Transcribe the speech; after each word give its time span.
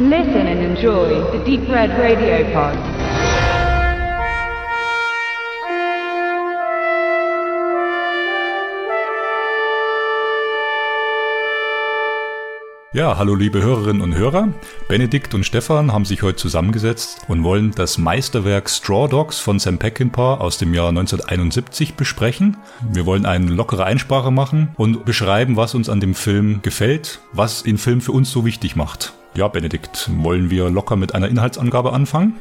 Listen 0.00 0.46
and 0.46 0.60
enjoy 0.60 1.08
the 1.32 1.44
Deep 1.44 1.68
Red 1.68 1.90
Radio 1.98 2.44
Pod. 2.52 2.78
Ja, 12.92 13.18
hallo 13.18 13.34
liebe 13.34 13.60
Hörerinnen 13.60 14.00
und 14.00 14.14
Hörer. 14.14 14.50
Benedikt 14.86 15.34
und 15.34 15.42
Stefan 15.42 15.92
haben 15.92 16.04
sich 16.04 16.22
heute 16.22 16.36
zusammengesetzt 16.36 17.22
und 17.26 17.42
wollen 17.42 17.72
das 17.72 17.98
Meisterwerk 17.98 18.70
Straw 18.70 19.08
Dogs 19.08 19.40
von 19.40 19.58
Sam 19.58 19.78
Peckinpah 19.78 20.36
aus 20.36 20.58
dem 20.58 20.74
Jahr 20.74 20.90
1971 20.90 21.94
besprechen. 21.94 22.56
Wir 22.88 23.04
wollen 23.04 23.26
eine 23.26 23.50
lockere 23.50 23.84
Einsprache 23.84 24.30
machen 24.30 24.68
und 24.76 25.04
beschreiben, 25.04 25.56
was 25.56 25.74
uns 25.74 25.88
an 25.88 25.98
dem 25.98 26.14
Film 26.14 26.60
gefällt, 26.62 27.18
was 27.32 27.64
den 27.64 27.78
Film 27.78 28.00
für 28.00 28.12
uns 28.12 28.30
so 28.30 28.44
wichtig 28.44 28.76
macht. 28.76 29.17
Ja, 29.34 29.48
Benedikt, 29.48 30.10
wollen 30.12 30.50
wir 30.50 30.70
locker 30.70 30.96
mit 30.96 31.14
einer 31.14 31.28
Inhaltsangabe 31.28 31.92
anfangen? 31.92 32.36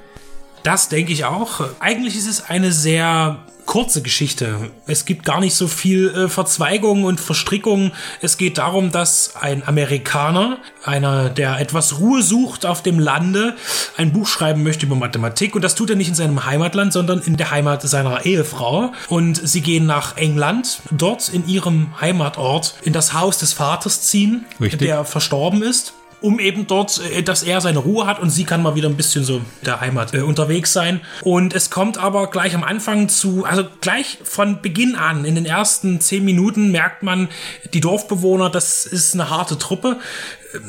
Das 0.63 0.89
denke 0.89 1.13
ich 1.13 1.25
auch. 1.25 1.61
Eigentlich 1.79 2.17
ist 2.17 2.27
es 2.27 2.43
eine 2.49 2.71
sehr 2.71 3.39
kurze 3.67 4.01
Geschichte. 4.01 4.71
Es 4.87 5.05
gibt 5.05 5.25
gar 5.25 5.39
nicht 5.39 5.53
so 5.53 5.67
viel 5.67 6.09
äh, 6.09 6.29
Verzweigungen 6.29 7.03
und 7.03 7.19
Verstrickungen. 7.19 7.91
Es 8.21 8.37
geht 8.37 8.57
darum, 8.57 8.91
dass 8.91 9.35
ein 9.35 9.67
Amerikaner, 9.67 10.57
einer, 10.83 11.29
der 11.29 11.59
etwas 11.59 11.99
Ruhe 11.99 12.23
sucht 12.23 12.65
auf 12.65 12.81
dem 12.81 12.97
Lande, 12.97 13.55
ein 13.97 14.13
Buch 14.13 14.25
schreiben 14.25 14.63
möchte 14.63 14.85
über 14.85 14.95
Mathematik. 14.95 15.53
Und 15.53 15.61
das 15.63 15.75
tut 15.75 15.89
er 15.91 15.95
nicht 15.95 16.07
in 16.07 16.15
seinem 16.15 16.45
Heimatland, 16.45 16.93
sondern 16.93 17.19
in 17.19 17.37
der 17.37 17.51
Heimat 17.51 17.81
seiner 17.83 18.25
Ehefrau. 18.25 18.93
Und 19.09 19.35
sie 19.47 19.61
gehen 19.61 19.85
nach 19.85 20.17
England, 20.17 20.79
dort 20.89 21.29
in 21.29 21.47
ihrem 21.47 21.89
Heimatort 22.01 22.75
in 22.83 22.93
das 22.93 23.13
Haus 23.13 23.37
des 23.37 23.53
Vaters 23.53 24.01
ziehen, 24.01 24.45
Richtig. 24.59 24.79
der 24.79 25.03
verstorben 25.05 25.61
ist 25.61 25.93
um 26.21 26.39
eben 26.39 26.67
dort, 26.67 27.01
äh, 27.13 27.23
dass 27.23 27.43
er 27.43 27.61
seine 27.61 27.79
Ruhe 27.79 28.07
hat 28.07 28.19
und 28.19 28.29
sie 28.29 28.43
kann 28.43 28.61
mal 28.61 28.75
wieder 28.75 28.89
ein 28.89 28.97
bisschen 28.97 29.23
so 29.23 29.41
der 29.65 29.81
Heimat 29.81 30.13
äh, 30.13 30.21
unterwegs 30.21 30.73
sein. 30.73 31.01
Und 31.21 31.53
es 31.53 31.69
kommt 31.69 31.97
aber 31.97 32.27
gleich 32.27 32.55
am 32.55 32.63
Anfang 32.63 33.09
zu, 33.09 33.45
also 33.45 33.65
gleich 33.81 34.17
von 34.23 34.61
Beginn 34.61 34.95
an, 34.95 35.25
in 35.25 35.35
den 35.35 35.45
ersten 35.45 36.01
zehn 36.01 36.25
Minuten 36.25 36.71
merkt 36.71 37.03
man, 37.03 37.29
die 37.73 37.81
Dorfbewohner, 37.81 38.49
das 38.49 38.85
ist 38.85 39.13
eine 39.13 39.29
harte 39.29 39.57
Truppe. 39.57 39.99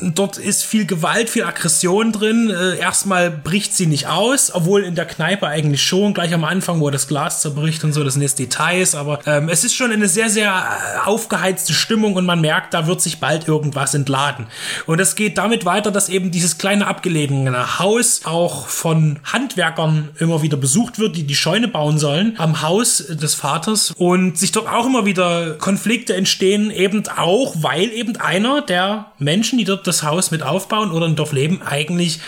Dort 0.00 0.38
ist 0.38 0.64
viel 0.64 0.86
Gewalt, 0.86 1.30
viel 1.30 1.44
Aggression 1.44 2.12
drin. 2.12 2.50
Äh, 2.50 2.78
erstmal 2.78 3.30
bricht 3.30 3.74
sie 3.74 3.86
nicht 3.86 4.06
aus, 4.06 4.52
obwohl 4.54 4.82
in 4.84 4.94
der 4.94 5.06
Kneipe 5.06 5.46
eigentlich 5.46 5.82
schon, 5.82 6.14
gleich 6.14 6.32
am 6.34 6.44
Anfang, 6.44 6.80
wo 6.80 6.90
das 6.90 7.08
Glas 7.08 7.40
zerbricht 7.40 7.84
und 7.84 7.92
so, 7.92 8.04
das 8.04 8.14
sind 8.14 8.22
jetzt 8.22 8.38
Details, 8.38 8.94
aber 8.94 9.20
ähm, 9.26 9.48
es 9.48 9.64
ist 9.64 9.74
schon 9.74 9.90
eine 9.90 10.08
sehr, 10.08 10.30
sehr 10.30 10.50
äh, 10.50 11.06
aufgeheizte 11.06 11.72
Stimmung 11.72 12.14
und 12.14 12.26
man 12.26 12.40
merkt, 12.40 12.74
da 12.74 12.86
wird 12.86 13.00
sich 13.00 13.20
bald 13.20 13.48
irgendwas 13.48 13.94
entladen. 13.94 14.46
Und 14.86 15.00
es 15.00 15.14
geht 15.14 15.38
damit 15.38 15.64
weiter, 15.64 15.90
dass 15.90 16.08
eben 16.08 16.30
dieses 16.30 16.58
kleine 16.58 16.86
abgelegene 16.86 17.78
Haus 17.78 18.22
auch 18.24 18.66
von 18.66 19.18
Handwerkern 19.24 20.10
immer 20.18 20.42
wieder 20.42 20.56
besucht 20.56 20.98
wird, 20.98 21.16
die 21.16 21.24
die 21.24 21.34
Scheune 21.34 21.68
bauen 21.68 21.98
sollen, 21.98 22.34
am 22.38 22.62
Haus 22.62 22.98
des 23.08 23.34
Vaters 23.34 23.92
und 23.96 24.38
sich 24.38 24.52
dort 24.52 24.68
auch 24.68 24.86
immer 24.86 25.06
wieder 25.06 25.54
Konflikte 25.54 26.14
entstehen, 26.14 26.70
eben 26.70 27.06
auch, 27.16 27.54
weil 27.60 27.90
eben 27.92 28.16
einer 28.16 28.62
der 28.62 29.12
Menschen, 29.18 29.58
die 29.58 29.64
dort 29.64 29.77
das 29.84 30.02
Haus 30.02 30.30
mit 30.30 30.42
aufbauen 30.42 30.90
oder 30.92 31.06
in 31.06 31.16
Dorf 31.16 31.32
leben, 31.32 31.62
eigentlich 31.62 32.20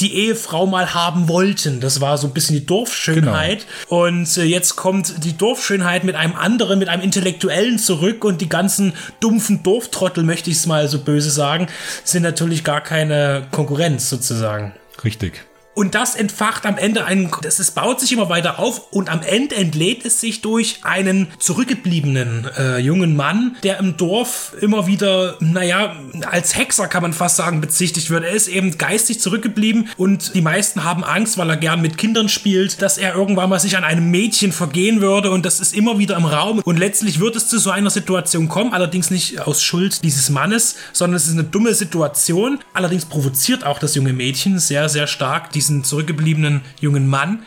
die 0.00 0.14
Ehefrau 0.14 0.66
mal 0.66 0.94
haben 0.94 1.28
wollten. 1.28 1.80
Das 1.80 2.00
war 2.00 2.18
so 2.18 2.26
ein 2.26 2.32
bisschen 2.32 2.56
die 2.56 2.66
Dorfschönheit. 2.66 3.66
Und 3.88 4.36
äh, 4.36 4.44
jetzt 4.44 4.76
kommt 4.76 5.24
die 5.24 5.36
Dorfschönheit 5.36 6.04
mit 6.04 6.14
einem 6.14 6.34
anderen, 6.34 6.78
mit 6.78 6.88
einem 6.88 7.02
Intellektuellen 7.02 7.78
zurück 7.78 8.24
und 8.24 8.40
die 8.40 8.48
ganzen 8.48 8.92
dumpfen 9.20 9.62
Dorftrottel, 9.62 10.24
möchte 10.24 10.50
ich 10.50 10.56
es 10.56 10.66
mal 10.66 10.88
so 10.88 11.00
böse 11.00 11.30
sagen, 11.30 11.66
sind 12.04 12.22
natürlich 12.22 12.64
gar 12.64 12.80
keine 12.80 13.46
Konkurrenz 13.50 14.08
sozusagen. 14.08 14.74
Richtig. 15.04 15.47
Und 15.78 15.94
das 15.94 16.16
entfacht 16.16 16.66
am 16.66 16.76
Ende 16.76 17.04
einen, 17.04 17.30
das 17.40 17.60
es 17.60 17.70
baut 17.70 18.00
sich 18.00 18.12
immer 18.12 18.28
weiter 18.28 18.58
auf 18.58 18.90
und 18.90 19.08
am 19.08 19.22
Ende 19.22 19.54
entlädt 19.54 20.04
es 20.04 20.18
sich 20.18 20.40
durch 20.40 20.80
einen 20.82 21.28
zurückgebliebenen 21.38 22.50
äh, 22.58 22.78
jungen 22.78 23.14
Mann, 23.14 23.56
der 23.62 23.78
im 23.78 23.96
Dorf 23.96 24.56
immer 24.60 24.88
wieder, 24.88 25.36
naja, 25.38 25.94
als 26.28 26.56
Hexer 26.56 26.88
kann 26.88 27.02
man 27.02 27.12
fast 27.12 27.36
sagen, 27.36 27.60
bezichtigt 27.60 28.10
wird. 28.10 28.24
Er 28.24 28.32
ist 28.32 28.48
eben 28.48 28.76
geistig 28.76 29.20
zurückgeblieben 29.20 29.88
und 29.96 30.34
die 30.34 30.40
meisten 30.40 30.82
haben 30.82 31.04
Angst, 31.04 31.38
weil 31.38 31.48
er 31.48 31.56
gern 31.56 31.80
mit 31.80 31.96
Kindern 31.96 32.28
spielt, 32.28 32.82
dass 32.82 32.98
er 32.98 33.14
irgendwann 33.14 33.48
mal 33.48 33.60
sich 33.60 33.76
an 33.76 33.84
einem 33.84 34.10
Mädchen 34.10 34.50
vergehen 34.50 35.00
würde 35.00 35.30
und 35.30 35.46
das 35.46 35.60
ist 35.60 35.76
immer 35.76 35.96
wieder 36.00 36.16
im 36.16 36.24
Raum 36.24 36.58
und 36.58 36.76
letztlich 36.76 37.20
wird 37.20 37.36
es 37.36 37.46
zu 37.46 37.56
so 37.60 37.70
einer 37.70 37.90
Situation 37.90 38.48
kommen, 38.48 38.72
allerdings 38.72 39.12
nicht 39.12 39.42
aus 39.42 39.62
Schuld 39.62 40.02
dieses 40.02 40.28
Mannes, 40.28 40.74
sondern 40.92 41.14
es 41.14 41.28
ist 41.28 41.34
eine 41.34 41.44
dumme 41.44 41.72
Situation. 41.72 42.58
Allerdings 42.74 43.04
provoziert 43.04 43.64
auch 43.64 43.78
das 43.78 43.94
junge 43.94 44.12
Mädchen 44.12 44.58
sehr, 44.58 44.88
sehr 44.88 45.06
stark 45.06 45.52
diesen 45.68 45.84
zurückgebliebenen 45.84 46.62
jungen 46.80 47.06
Mann. 47.06 47.40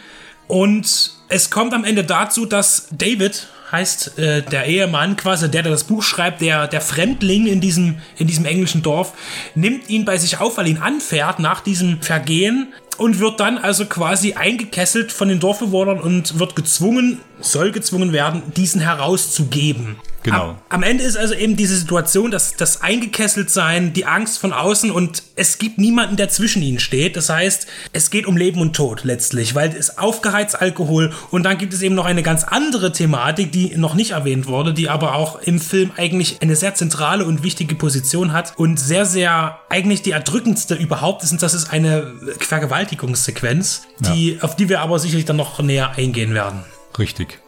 Und 0.48 1.14
es 1.30 1.50
kommt 1.50 1.74
am 1.74 1.84
Ende 1.84 2.04
dazu, 2.04 2.46
dass 2.46 2.88
David 2.92 3.48
heißt 3.72 4.20
äh, 4.20 4.42
der 4.44 4.66
Ehemann 4.66 5.16
quasi 5.16 5.50
der, 5.50 5.64
der 5.64 5.72
das 5.72 5.86
Buch 5.86 6.04
schreibt, 6.04 6.42
der 6.42 6.68
der 6.68 6.82
Fremdling 6.82 7.48
in 7.48 7.62
diesem 7.62 8.00
in 8.18 8.28
diesem 8.28 8.44
englischen 8.44 8.82
Dorf 8.82 9.14
nimmt 9.56 9.90
ihn 9.90 10.04
bei 10.04 10.18
sich 10.18 10.42
auf, 10.42 10.58
weil 10.58 10.68
ihn 10.68 10.78
anfährt 10.78 11.40
nach 11.40 11.62
diesem 11.62 12.02
Vergehen 12.02 12.74
und 12.98 13.20
wird 13.20 13.40
dann 13.40 13.58
also 13.58 13.86
quasi 13.86 14.34
eingekesselt 14.34 15.14
von 15.14 15.30
den 15.30 15.40
Dorfbewohnern 15.40 16.02
und 16.02 16.38
wird 16.38 16.58
gezwungen, 16.58 17.22
soll 17.40 17.72
gezwungen 17.72 18.12
werden, 18.12 18.44
diesen 18.58 18.82
herauszugeben. 18.82 19.96
Genau. 20.24 20.50
Am, 20.50 20.58
am 20.70 20.84
Ende 20.84 21.04
ist 21.04 21.18
also 21.18 21.34
eben 21.34 21.56
diese 21.56 21.76
Situation, 21.76 22.32
dass 22.32 22.56
das 22.56 22.82
eingekesselt 22.82 23.50
sein, 23.50 23.94
die 23.94 24.06
Angst 24.06 24.40
von 24.40 24.54
außen 24.54 24.92
und 24.92 25.24
es 25.36 25.58
gibt 25.58 25.78
niemanden, 25.78 26.18
der 26.18 26.30
zwischen 26.30 26.62
ihnen 26.62 26.80
steht. 26.80 27.16
Das 27.16 27.30
heißt, 27.30 27.68
es 27.94 28.10
geht 28.12 28.26
um 28.26 28.38
Leben 28.38 28.62
und 28.62 28.76
Tod 28.76 29.04
letztlich, 29.04 29.56
weil 29.56 29.76
es 29.76 29.98
aufgeheizt 29.98 30.62
Alkohol 30.62 31.12
und 31.32 31.44
dann 31.44 31.58
gibt 31.58 31.74
es 31.74 31.82
eben 31.82 31.96
noch 31.96 32.06
eine 32.06 32.24
ganz 32.24 32.44
andere 32.44 32.92
Thematik, 32.92 33.52
die 33.52 33.76
noch 33.78 33.96
nicht 33.96 34.12
erwähnt 34.12 34.48
wurde, 34.48 34.74
die 34.74 34.90
aber 34.90 35.16
auch 35.16 35.42
im 35.42 35.60
Film 35.60 35.92
eigentlich 35.98 36.38
eine 36.42 36.56
sehr 36.56 36.76
zentrale 36.76 37.26
und 37.26 37.44
wichtige 37.44 37.76
Position 37.76 38.34
hat 38.34 38.54
und 38.58 38.80
sehr, 38.80 39.06
sehr 39.06 39.60
eigentlich 39.70 40.02
die 40.02 40.12
erdrückendste 40.12 40.76
überhaupt 40.76 41.24
ist, 41.24 41.32
und 41.32 41.42
das 41.42 41.54
ist 41.54 41.72
eine 41.72 42.14
Vergewaltigungssequenz, 42.40 43.84
die, 44.00 44.40
auf 44.42 44.56
die 44.56 44.70
wir 44.70 44.82
aber 44.82 45.00
sicherlich 45.00 45.26
dann 45.26 45.38
noch 45.38 45.60
näher 45.62 45.92
eingehen 45.96 46.34
werden. 46.34 46.64
Richtig. 47.02 47.40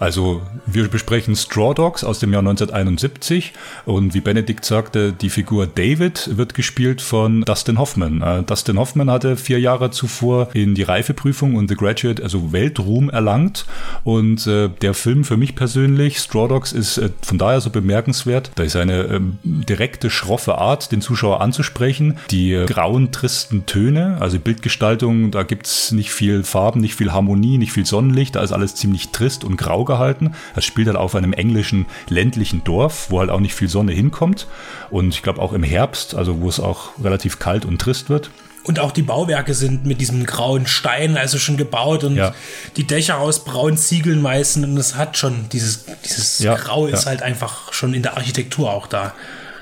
Also 0.00 0.40
wir 0.64 0.88
besprechen 0.88 1.36
Straw 1.36 1.74
Dogs 1.74 2.02
aus 2.02 2.18
dem 2.18 2.32
Jahr 2.32 2.40
1971 2.40 3.52
und 3.84 4.14
wie 4.14 4.22
Benedikt 4.22 4.64
sagte, 4.64 5.12
die 5.12 5.28
Figur 5.28 5.66
David 5.66 6.38
wird 6.38 6.54
gespielt 6.54 7.02
von 7.02 7.42
Dustin 7.42 7.78
Hoffman. 7.78 8.22
Äh, 8.22 8.42
Dustin 8.42 8.78
Hoffman 8.78 9.10
hatte 9.10 9.36
vier 9.36 9.60
Jahre 9.60 9.90
zuvor 9.90 10.48
in 10.54 10.74
die 10.74 10.82
Reifeprüfung 10.82 11.56
und 11.56 11.68
The 11.68 11.74
Graduate 11.74 12.22
also 12.22 12.52
Weltruhm 12.52 13.10
erlangt 13.10 13.66
und 14.02 14.46
äh, 14.46 14.70
der 14.80 14.94
Film 14.94 15.24
für 15.24 15.36
mich 15.36 15.56
persönlich, 15.56 16.16
Straw 16.16 16.48
Dogs, 16.48 16.72
ist 16.72 16.96
äh, 16.96 17.10
von 17.20 17.36
daher 17.36 17.60
so 17.60 17.68
bemerkenswert, 17.68 18.52
da 18.54 18.62
ist 18.62 18.76
eine 18.76 19.02
ähm, 19.04 19.38
direkte, 19.42 20.08
schroffe 20.08 20.56
Art, 20.56 20.90
den 20.90 21.02
Zuschauer 21.02 21.42
anzusprechen, 21.42 22.16
die 22.30 22.54
äh, 22.54 22.64
grauen, 22.64 23.12
tristen 23.12 23.66
Töne, 23.66 24.16
also 24.20 24.38
Bildgestaltung, 24.38 25.30
da 25.30 25.42
gibt's 25.42 25.92
nicht 25.92 26.12
viel 26.12 26.44
Farben, 26.44 26.80
nicht 26.80 26.94
viel 26.94 27.12
Harmonie, 27.12 27.58
nicht 27.58 27.72
viel 27.72 27.84
Sonnenlicht, 27.84 28.36
da 28.36 28.42
ist 28.42 28.52
alles 28.52 28.74
ziemlich 28.74 29.01
trist 29.10 29.44
und 29.44 29.56
grau 29.56 29.84
gehalten. 29.84 30.34
Das 30.54 30.64
spielt 30.64 30.86
halt 30.88 30.96
auf 30.96 31.14
einem 31.14 31.32
englischen 31.32 31.86
ländlichen 32.08 32.62
Dorf, 32.64 33.06
wo 33.10 33.20
halt 33.20 33.30
auch 33.30 33.40
nicht 33.40 33.54
viel 33.54 33.68
Sonne 33.68 33.92
hinkommt. 33.92 34.46
Und 34.90 35.14
ich 35.14 35.22
glaube 35.22 35.40
auch 35.40 35.52
im 35.52 35.62
Herbst, 35.62 36.14
also 36.14 36.40
wo 36.40 36.48
es 36.48 36.60
auch 36.60 36.90
relativ 37.02 37.38
kalt 37.38 37.64
und 37.64 37.80
trist 37.80 38.08
wird. 38.08 38.30
Und 38.64 38.78
auch 38.78 38.92
die 38.92 39.02
Bauwerke 39.02 39.54
sind 39.54 39.86
mit 39.86 40.00
diesem 40.00 40.24
grauen 40.24 40.68
Stein 40.68 41.16
also 41.16 41.38
schon 41.38 41.56
gebaut 41.56 42.04
und 42.04 42.14
Ja. 42.14 42.32
die 42.76 42.84
Dächer 42.86 43.18
aus 43.18 43.44
braunen 43.44 43.76
Ziegeln 43.76 44.22
meistens 44.22 44.64
und 44.66 44.76
es 44.76 44.94
hat 44.94 45.16
schon 45.18 45.48
dieses, 45.50 45.84
dieses 46.04 46.38
Ja, 46.38 46.54
Grau 46.54 46.86
ist 46.86 47.02
ja. 47.04 47.10
halt 47.10 47.22
einfach 47.22 47.72
schon 47.72 47.92
in 47.92 48.02
der 48.02 48.16
Architektur 48.16 48.72
auch 48.72 48.86
da. 48.86 49.14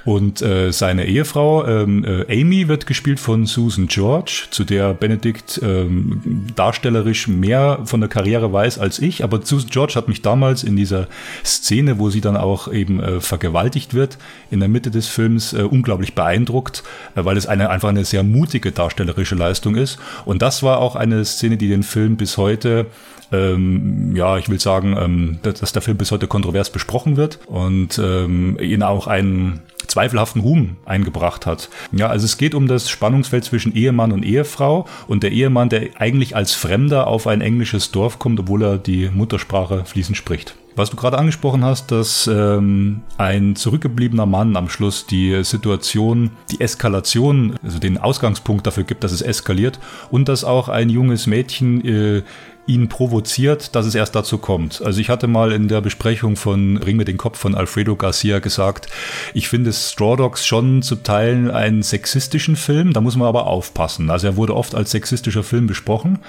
Und 0.04 0.42
äh, 0.42 0.72
seine 0.72 1.06
Ehefrau 1.06 1.66
ähm, 1.66 2.04
äh, 2.04 2.40
Amy 2.40 2.68
wird 2.68 2.86
gespielt 2.86 3.20
von 3.20 3.46
Susan 3.46 3.86
George, 3.86 4.46
zu 4.50 4.64
der 4.64 4.94
Benedikt 4.94 5.60
ähm, 5.62 6.46
darstellerisch 6.54 7.28
mehr 7.28 7.80
von 7.84 8.00
der 8.00 8.08
Karriere 8.08 8.52
weiß 8.52 8.78
als 8.78 8.98
ich. 8.98 9.24
Aber 9.24 9.42
Susan 9.42 9.70
George 9.70 9.94
hat 9.96 10.08
mich 10.08 10.22
damals 10.22 10.62
in 10.62 10.76
dieser 10.76 11.06
Szene, 11.44 11.98
wo 11.98 12.10
sie 12.10 12.20
dann 12.20 12.36
auch 12.36 12.72
eben 12.72 13.00
äh, 13.00 13.20
vergewaltigt 13.20 13.94
wird, 13.94 14.18
in 14.50 14.60
der 14.60 14.68
Mitte 14.68 14.90
des 14.90 15.08
Films 15.08 15.52
äh, 15.52 15.62
unglaublich 15.62 16.14
beeindruckt, 16.14 16.82
äh, 17.14 17.24
weil 17.24 17.36
es 17.36 17.46
eine 17.46 17.70
einfach 17.70 17.88
eine 17.88 18.04
sehr 18.04 18.22
mutige 18.22 18.72
darstellerische 18.72 19.34
Leistung 19.34 19.76
ist. 19.76 19.98
Und 20.24 20.42
das 20.42 20.62
war 20.62 20.78
auch 20.78 20.96
eine 20.96 21.24
Szene, 21.24 21.56
die 21.56 21.68
den 21.68 21.82
Film 21.82 22.16
bis 22.16 22.36
heute 22.36 22.86
ähm, 23.32 24.14
ja, 24.16 24.38
ich 24.38 24.48
will 24.48 24.58
sagen, 24.58 24.96
ähm, 24.98 25.38
dass, 25.42 25.60
dass 25.60 25.72
der 25.72 25.82
Film 25.82 25.96
bis 25.96 26.10
heute 26.10 26.26
kontrovers 26.26 26.70
besprochen 26.70 27.16
wird 27.16 27.38
und 27.46 27.98
ähm, 27.98 28.58
ihn 28.60 28.82
auch 28.82 29.06
einen 29.06 29.60
zweifelhaften 29.90 30.40
Ruhm 30.40 30.76
eingebracht 30.86 31.46
hat. 31.46 31.68
Ja, 31.92 32.08
also 32.08 32.24
es 32.24 32.38
geht 32.38 32.54
um 32.54 32.68
das 32.68 32.88
Spannungsfeld 32.88 33.44
zwischen 33.44 33.74
Ehemann 33.74 34.12
und 34.12 34.24
Ehefrau 34.24 34.86
und 35.08 35.22
der 35.22 35.32
Ehemann, 35.32 35.68
der 35.68 35.88
eigentlich 35.98 36.36
als 36.36 36.54
Fremder 36.54 37.06
auf 37.06 37.26
ein 37.26 37.40
englisches 37.40 37.90
Dorf 37.90 38.18
kommt, 38.18 38.40
obwohl 38.40 38.62
er 38.62 38.78
die 38.78 39.10
Muttersprache 39.12 39.84
fließend 39.84 40.16
spricht. 40.16 40.54
Was 40.76 40.90
du 40.90 40.96
gerade 40.96 41.18
angesprochen 41.18 41.64
hast, 41.64 41.90
dass 41.90 42.28
ähm, 42.28 43.02
ein 43.18 43.56
zurückgebliebener 43.56 44.24
Mann 44.24 44.56
am 44.56 44.68
Schluss 44.68 45.04
die 45.04 45.42
Situation, 45.42 46.30
die 46.52 46.60
Eskalation, 46.60 47.56
also 47.62 47.80
den 47.80 47.98
Ausgangspunkt 47.98 48.66
dafür 48.66 48.84
gibt, 48.84 49.02
dass 49.02 49.10
es 49.10 49.20
eskaliert 49.20 49.80
und 50.10 50.28
dass 50.28 50.44
auch 50.44 50.68
ein 50.68 50.88
junges 50.88 51.26
Mädchen 51.26 51.84
äh, 51.84 52.22
ihn 52.66 52.88
provoziert, 52.88 53.74
dass 53.74 53.86
es 53.86 53.94
erst 53.94 54.14
dazu 54.14 54.38
kommt. 54.38 54.82
Also 54.82 55.00
ich 55.00 55.08
hatte 55.08 55.26
mal 55.26 55.52
in 55.52 55.68
der 55.68 55.80
Besprechung 55.80 56.36
von 56.36 56.76
Ring 56.76 56.96
mit 56.96 57.08
den 57.08 57.16
Kopf 57.16 57.38
von 57.38 57.54
Alfredo 57.54 57.96
Garcia 57.96 58.38
gesagt, 58.38 58.86
ich 59.34 59.48
finde 59.48 59.72
Straw 59.72 60.16
Dogs 60.16 60.46
schon 60.46 60.82
zu 60.82 60.96
Teilen 60.96 61.50
einen 61.50 61.82
sexistischen 61.82 62.56
Film, 62.56 62.92
da 62.92 63.00
muss 63.00 63.16
man 63.16 63.28
aber 63.28 63.46
aufpassen. 63.46 64.10
Also 64.10 64.28
er 64.28 64.36
wurde 64.36 64.54
oft 64.54 64.74
als 64.74 64.90
sexistischer 64.92 65.42
Film 65.42 65.66
besprochen. 65.66 66.20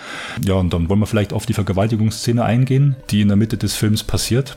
Ja, 0.46 0.56
und 0.56 0.74
dann 0.74 0.90
wollen 0.90 1.00
wir 1.00 1.08
vielleicht 1.08 1.34
auf 1.34 1.46
die 1.46 1.54
Vergewaltigungsszene 1.54 2.44
eingehen, 2.44 2.96
die 3.10 3.22
in 3.22 3.28
der 3.28 3.38
Mitte 3.38 3.58
des 3.58 3.76
Films 3.76 4.04
passiert. 4.04 4.56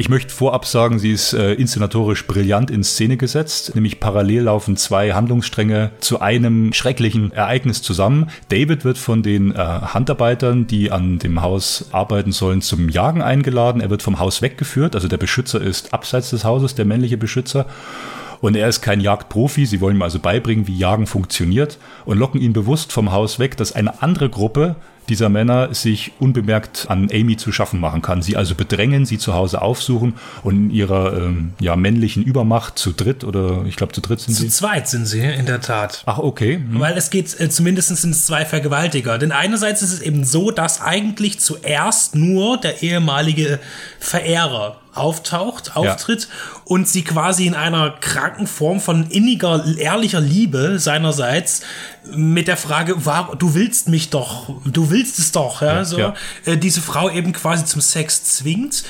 Ich 0.00 0.08
möchte 0.08 0.32
vorab 0.32 0.64
sagen, 0.64 0.98
sie 0.98 1.12
ist 1.12 1.34
äh, 1.34 1.52
inszenatorisch 1.52 2.26
brillant 2.26 2.70
in 2.70 2.82
Szene 2.82 3.18
gesetzt, 3.18 3.74
nämlich 3.74 4.00
parallel 4.00 4.44
laufen 4.44 4.78
zwei 4.78 5.12
Handlungsstränge 5.12 5.90
zu 6.00 6.20
einem 6.20 6.72
schrecklichen 6.72 7.32
Ereignis 7.32 7.82
zusammen. 7.82 8.30
David 8.48 8.86
wird 8.86 8.96
von 8.96 9.22
den 9.22 9.54
äh, 9.54 9.58
Handarbeitern, 9.58 10.66
die 10.66 10.90
an 10.90 11.18
dem 11.18 11.42
Haus 11.42 11.90
arbeiten 11.92 12.32
sollen, 12.32 12.62
zum 12.62 12.88
Jagen 12.88 13.20
eingeladen. 13.20 13.82
Er 13.82 13.90
wird 13.90 14.00
vom 14.00 14.18
Haus 14.18 14.40
weggeführt, 14.40 14.94
also 14.94 15.06
der 15.06 15.18
Beschützer 15.18 15.60
ist 15.60 15.92
abseits 15.92 16.30
des 16.30 16.44
Hauses, 16.44 16.74
der 16.74 16.86
männliche 16.86 17.18
Beschützer. 17.18 17.66
Und 18.40 18.56
er 18.56 18.70
ist 18.70 18.80
kein 18.80 19.00
Jagdprofi, 19.00 19.66
sie 19.66 19.82
wollen 19.82 19.96
ihm 19.96 20.02
also 20.02 20.18
beibringen, 20.18 20.66
wie 20.66 20.78
Jagen 20.78 21.06
funktioniert 21.06 21.76
und 22.06 22.16
locken 22.16 22.40
ihn 22.40 22.54
bewusst 22.54 22.90
vom 22.90 23.12
Haus 23.12 23.38
weg, 23.38 23.58
dass 23.58 23.72
eine 23.72 24.02
andere 24.02 24.30
Gruppe 24.30 24.76
dieser 25.10 25.28
Männer 25.28 25.74
sich 25.74 26.12
unbemerkt 26.18 26.86
an 26.88 27.08
Amy 27.12 27.36
zu 27.36 27.52
schaffen 27.52 27.80
machen 27.80 28.00
kann. 28.00 28.22
Sie 28.22 28.36
also 28.36 28.54
bedrängen, 28.54 29.04
sie 29.04 29.18
zu 29.18 29.34
Hause 29.34 29.60
aufsuchen 29.60 30.14
und 30.42 30.56
in 30.56 30.70
ihrer 30.70 31.16
ähm, 31.16 31.52
ja, 31.60 31.76
männlichen 31.76 32.22
Übermacht 32.22 32.78
zu 32.78 32.92
dritt 32.92 33.24
oder 33.24 33.64
ich 33.66 33.76
glaube 33.76 33.92
zu 33.92 34.00
dritt 34.00 34.20
sind 34.20 34.34
zu 34.34 34.42
sie. 34.42 34.48
Zu 34.48 34.58
zweit 34.58 34.88
sind 34.88 35.06
sie, 35.06 35.20
in 35.20 35.46
der 35.46 35.60
Tat. 35.60 36.02
Ach, 36.06 36.18
okay. 36.18 36.56
Hm. 36.56 36.80
Weil 36.80 36.96
es 36.96 37.10
geht, 37.10 37.38
äh, 37.38 37.50
zumindest 37.50 37.88
sind 37.88 38.10
es 38.10 38.24
zwei 38.24 38.44
Vergewaltiger. 38.44 39.18
Denn 39.18 39.32
einerseits 39.32 39.82
ist 39.82 39.92
es 39.92 40.00
eben 40.00 40.24
so, 40.24 40.50
dass 40.50 40.80
eigentlich 40.80 41.40
zuerst 41.40 42.14
nur 42.14 42.56
der 42.56 42.82
ehemalige 42.82 43.58
Verehrer 43.98 44.80
auftaucht, 44.94 45.76
auftritt 45.76 46.22
ja. 46.22 46.60
und 46.64 46.88
sie 46.88 47.02
quasi 47.02 47.46
in 47.46 47.54
einer 47.54 47.90
kranken 48.00 48.46
Form 48.46 48.80
von 48.80 49.06
inniger, 49.08 49.64
ehrlicher 49.78 50.20
Liebe 50.20 50.78
seinerseits 50.78 51.62
mit 52.12 52.48
der 52.48 52.56
Frage, 52.56 53.06
war, 53.06 53.36
du 53.36 53.54
willst 53.54 53.88
mich 53.88 54.10
doch, 54.10 54.50
du 54.64 54.90
willst 54.90 55.18
es 55.18 55.32
doch, 55.32 55.62
ja, 55.62 55.74
ja 55.74 55.84
so, 55.84 55.98
ja. 55.98 56.14
Äh, 56.44 56.56
diese 56.56 56.80
Frau 56.80 57.08
eben 57.08 57.32
quasi 57.32 57.64
zum 57.64 57.80
Sex 57.80 58.24
zwingt 58.24 58.84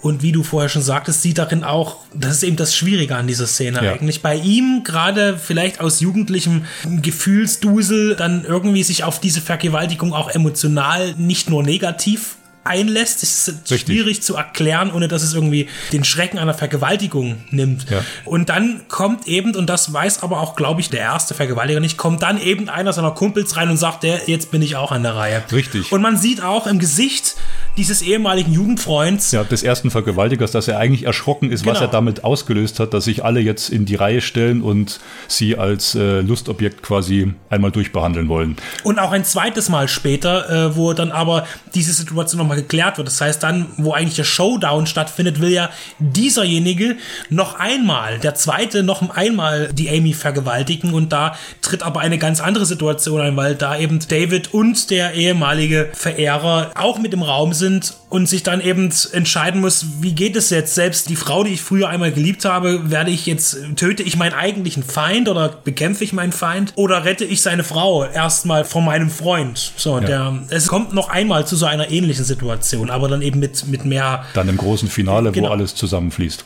und 0.00 0.22
wie 0.22 0.32
du 0.32 0.42
vorher 0.42 0.68
schon 0.68 0.82
sagtest, 0.82 1.22
sieht 1.22 1.38
darin 1.38 1.64
auch, 1.64 1.96
das 2.14 2.36
ist 2.36 2.42
eben 2.44 2.56
das 2.56 2.74
Schwierige 2.74 3.16
an 3.16 3.26
dieser 3.26 3.46
Szene 3.46 3.80
eigentlich, 3.80 4.22
bei 4.22 4.36
ihm 4.36 4.82
gerade 4.84 5.38
vielleicht 5.38 5.80
aus 5.80 6.00
jugendlichem 6.00 6.64
Gefühlsdusel 6.84 8.16
dann 8.16 8.44
irgendwie 8.44 8.84
sich 8.84 9.04
auf 9.04 9.20
diese 9.20 9.40
Vergewaltigung 9.40 10.14
auch 10.14 10.30
emotional 10.30 11.14
nicht 11.16 11.50
nur 11.50 11.62
negativ 11.62 12.36
einlässt. 12.64 13.22
Es 13.22 13.48
ist 13.48 13.70
Richtig. 13.70 13.80
schwierig 13.80 14.22
zu 14.22 14.36
erklären, 14.36 14.92
ohne 14.92 15.08
dass 15.08 15.22
es 15.22 15.34
irgendwie 15.34 15.68
den 15.92 16.04
Schrecken 16.04 16.38
einer 16.38 16.54
Vergewaltigung 16.54 17.42
nimmt. 17.50 17.90
Ja. 17.90 18.04
Und 18.24 18.48
dann 18.48 18.82
kommt 18.88 19.26
eben, 19.26 19.54
und 19.54 19.68
das 19.68 19.92
weiß 19.92 20.22
aber 20.22 20.40
auch, 20.40 20.56
glaube 20.56 20.80
ich, 20.80 20.90
der 20.90 21.00
erste 21.00 21.34
Vergewaltiger 21.34 21.80
nicht, 21.80 21.96
kommt 21.96 22.22
dann 22.22 22.40
eben 22.40 22.68
einer 22.68 22.92
seiner 22.92 23.12
Kumpels 23.12 23.56
rein 23.56 23.70
und 23.70 23.76
sagt, 23.76 24.02
der, 24.02 24.22
jetzt 24.26 24.50
bin 24.50 24.62
ich 24.62 24.76
auch 24.76 24.92
an 24.92 25.02
der 25.02 25.16
Reihe. 25.16 25.42
Richtig. 25.50 25.92
Und 25.92 26.02
man 26.02 26.16
sieht 26.16 26.42
auch 26.42 26.66
im 26.66 26.78
Gesicht 26.78 27.36
dieses 27.76 28.02
ehemaligen 28.02 28.52
Jugendfreunds. 28.52 29.32
Ja, 29.32 29.44
des 29.44 29.62
ersten 29.62 29.90
Vergewaltigers, 29.90 30.50
dass 30.50 30.68
er 30.68 30.78
eigentlich 30.78 31.04
erschrocken 31.04 31.50
ist, 31.50 31.62
genau. 31.62 31.74
was 31.74 31.80
er 31.80 31.88
damit 31.88 32.24
ausgelöst 32.24 32.80
hat, 32.80 32.92
dass 32.92 33.04
sich 33.04 33.24
alle 33.24 33.40
jetzt 33.40 33.70
in 33.70 33.86
die 33.86 33.94
Reihe 33.94 34.20
stellen 34.20 34.62
und 34.62 35.00
sie 35.26 35.56
als 35.56 35.94
äh, 35.94 36.20
Lustobjekt 36.20 36.82
quasi 36.82 37.32
einmal 37.48 37.70
durchbehandeln 37.70 38.28
wollen. 38.28 38.56
Und 38.84 38.98
auch 38.98 39.12
ein 39.12 39.24
zweites 39.24 39.68
Mal 39.68 39.88
später, 39.88 40.50
äh, 40.50 40.76
wo 40.76 40.92
dann 40.92 41.12
aber 41.12 41.46
diese 41.74 41.92
Situation 41.92 42.38
nochmal 42.38 42.58
geklärt 42.58 42.98
wird. 42.98 43.08
Das 43.08 43.20
heißt, 43.20 43.42
dann, 43.42 43.66
wo 43.78 43.92
eigentlich 43.92 44.16
der 44.16 44.24
Showdown 44.24 44.86
stattfindet, 44.86 45.40
will 45.40 45.50
ja 45.50 45.70
dieserjenige 45.98 46.96
noch 47.30 47.58
einmal, 47.58 48.18
der 48.18 48.34
zweite 48.34 48.82
noch 48.82 49.02
einmal 49.16 49.70
die 49.72 49.88
Amy 49.88 50.12
vergewaltigen 50.12 50.92
und 50.92 51.12
da 51.12 51.36
tritt 51.62 51.82
aber 51.82 52.00
eine 52.00 52.18
ganz 52.18 52.40
andere 52.40 52.66
Situation 52.66 53.20
ein, 53.20 53.36
weil 53.36 53.54
da 53.54 53.78
eben 53.78 53.98
David 54.06 54.52
und 54.52 54.90
der 54.90 55.14
ehemalige 55.14 55.88
Verehrer 55.94 56.70
auch 56.74 56.98
mit 56.98 57.14
im 57.14 57.22
Raum 57.22 57.52
sind 57.52 57.61
sind 57.62 57.94
und 58.12 58.28
sich 58.28 58.42
dann 58.42 58.60
eben 58.60 58.92
entscheiden 59.12 59.62
muss, 59.62 59.86
wie 60.00 60.12
geht 60.12 60.36
es 60.36 60.50
jetzt? 60.50 60.74
Selbst 60.74 61.08
die 61.08 61.16
Frau, 61.16 61.44
die 61.44 61.54
ich 61.54 61.62
früher 61.62 61.88
einmal 61.88 62.12
geliebt 62.12 62.44
habe, 62.44 62.90
werde 62.90 63.10
ich 63.10 63.24
jetzt, 63.24 63.56
töte 63.76 64.02
ich 64.02 64.18
meinen 64.18 64.34
eigentlichen 64.34 64.82
Feind 64.82 65.30
oder 65.30 65.48
bekämpfe 65.48 66.04
ich 66.04 66.12
meinen 66.12 66.32
Feind 66.32 66.74
oder 66.76 67.06
rette 67.06 67.24
ich 67.24 67.40
seine 67.40 67.64
Frau 67.64 68.04
erstmal 68.04 68.66
von 68.66 68.84
meinem 68.84 69.08
Freund? 69.08 69.72
So, 69.76 69.98
ja. 69.98 70.04
der, 70.04 70.38
es 70.50 70.68
kommt 70.68 70.92
noch 70.92 71.08
einmal 71.08 71.46
zu 71.46 71.56
so 71.56 71.64
einer 71.64 71.90
ähnlichen 71.90 72.26
Situation, 72.26 72.90
aber 72.90 73.08
dann 73.08 73.22
eben 73.22 73.40
mit, 73.40 73.66
mit 73.68 73.86
mehr. 73.86 74.26
Dann 74.34 74.50
im 74.50 74.58
großen 74.58 74.90
Finale, 74.90 75.32
genau. 75.32 75.48
wo 75.48 75.52
alles 75.52 75.74
zusammenfließt. 75.74 76.44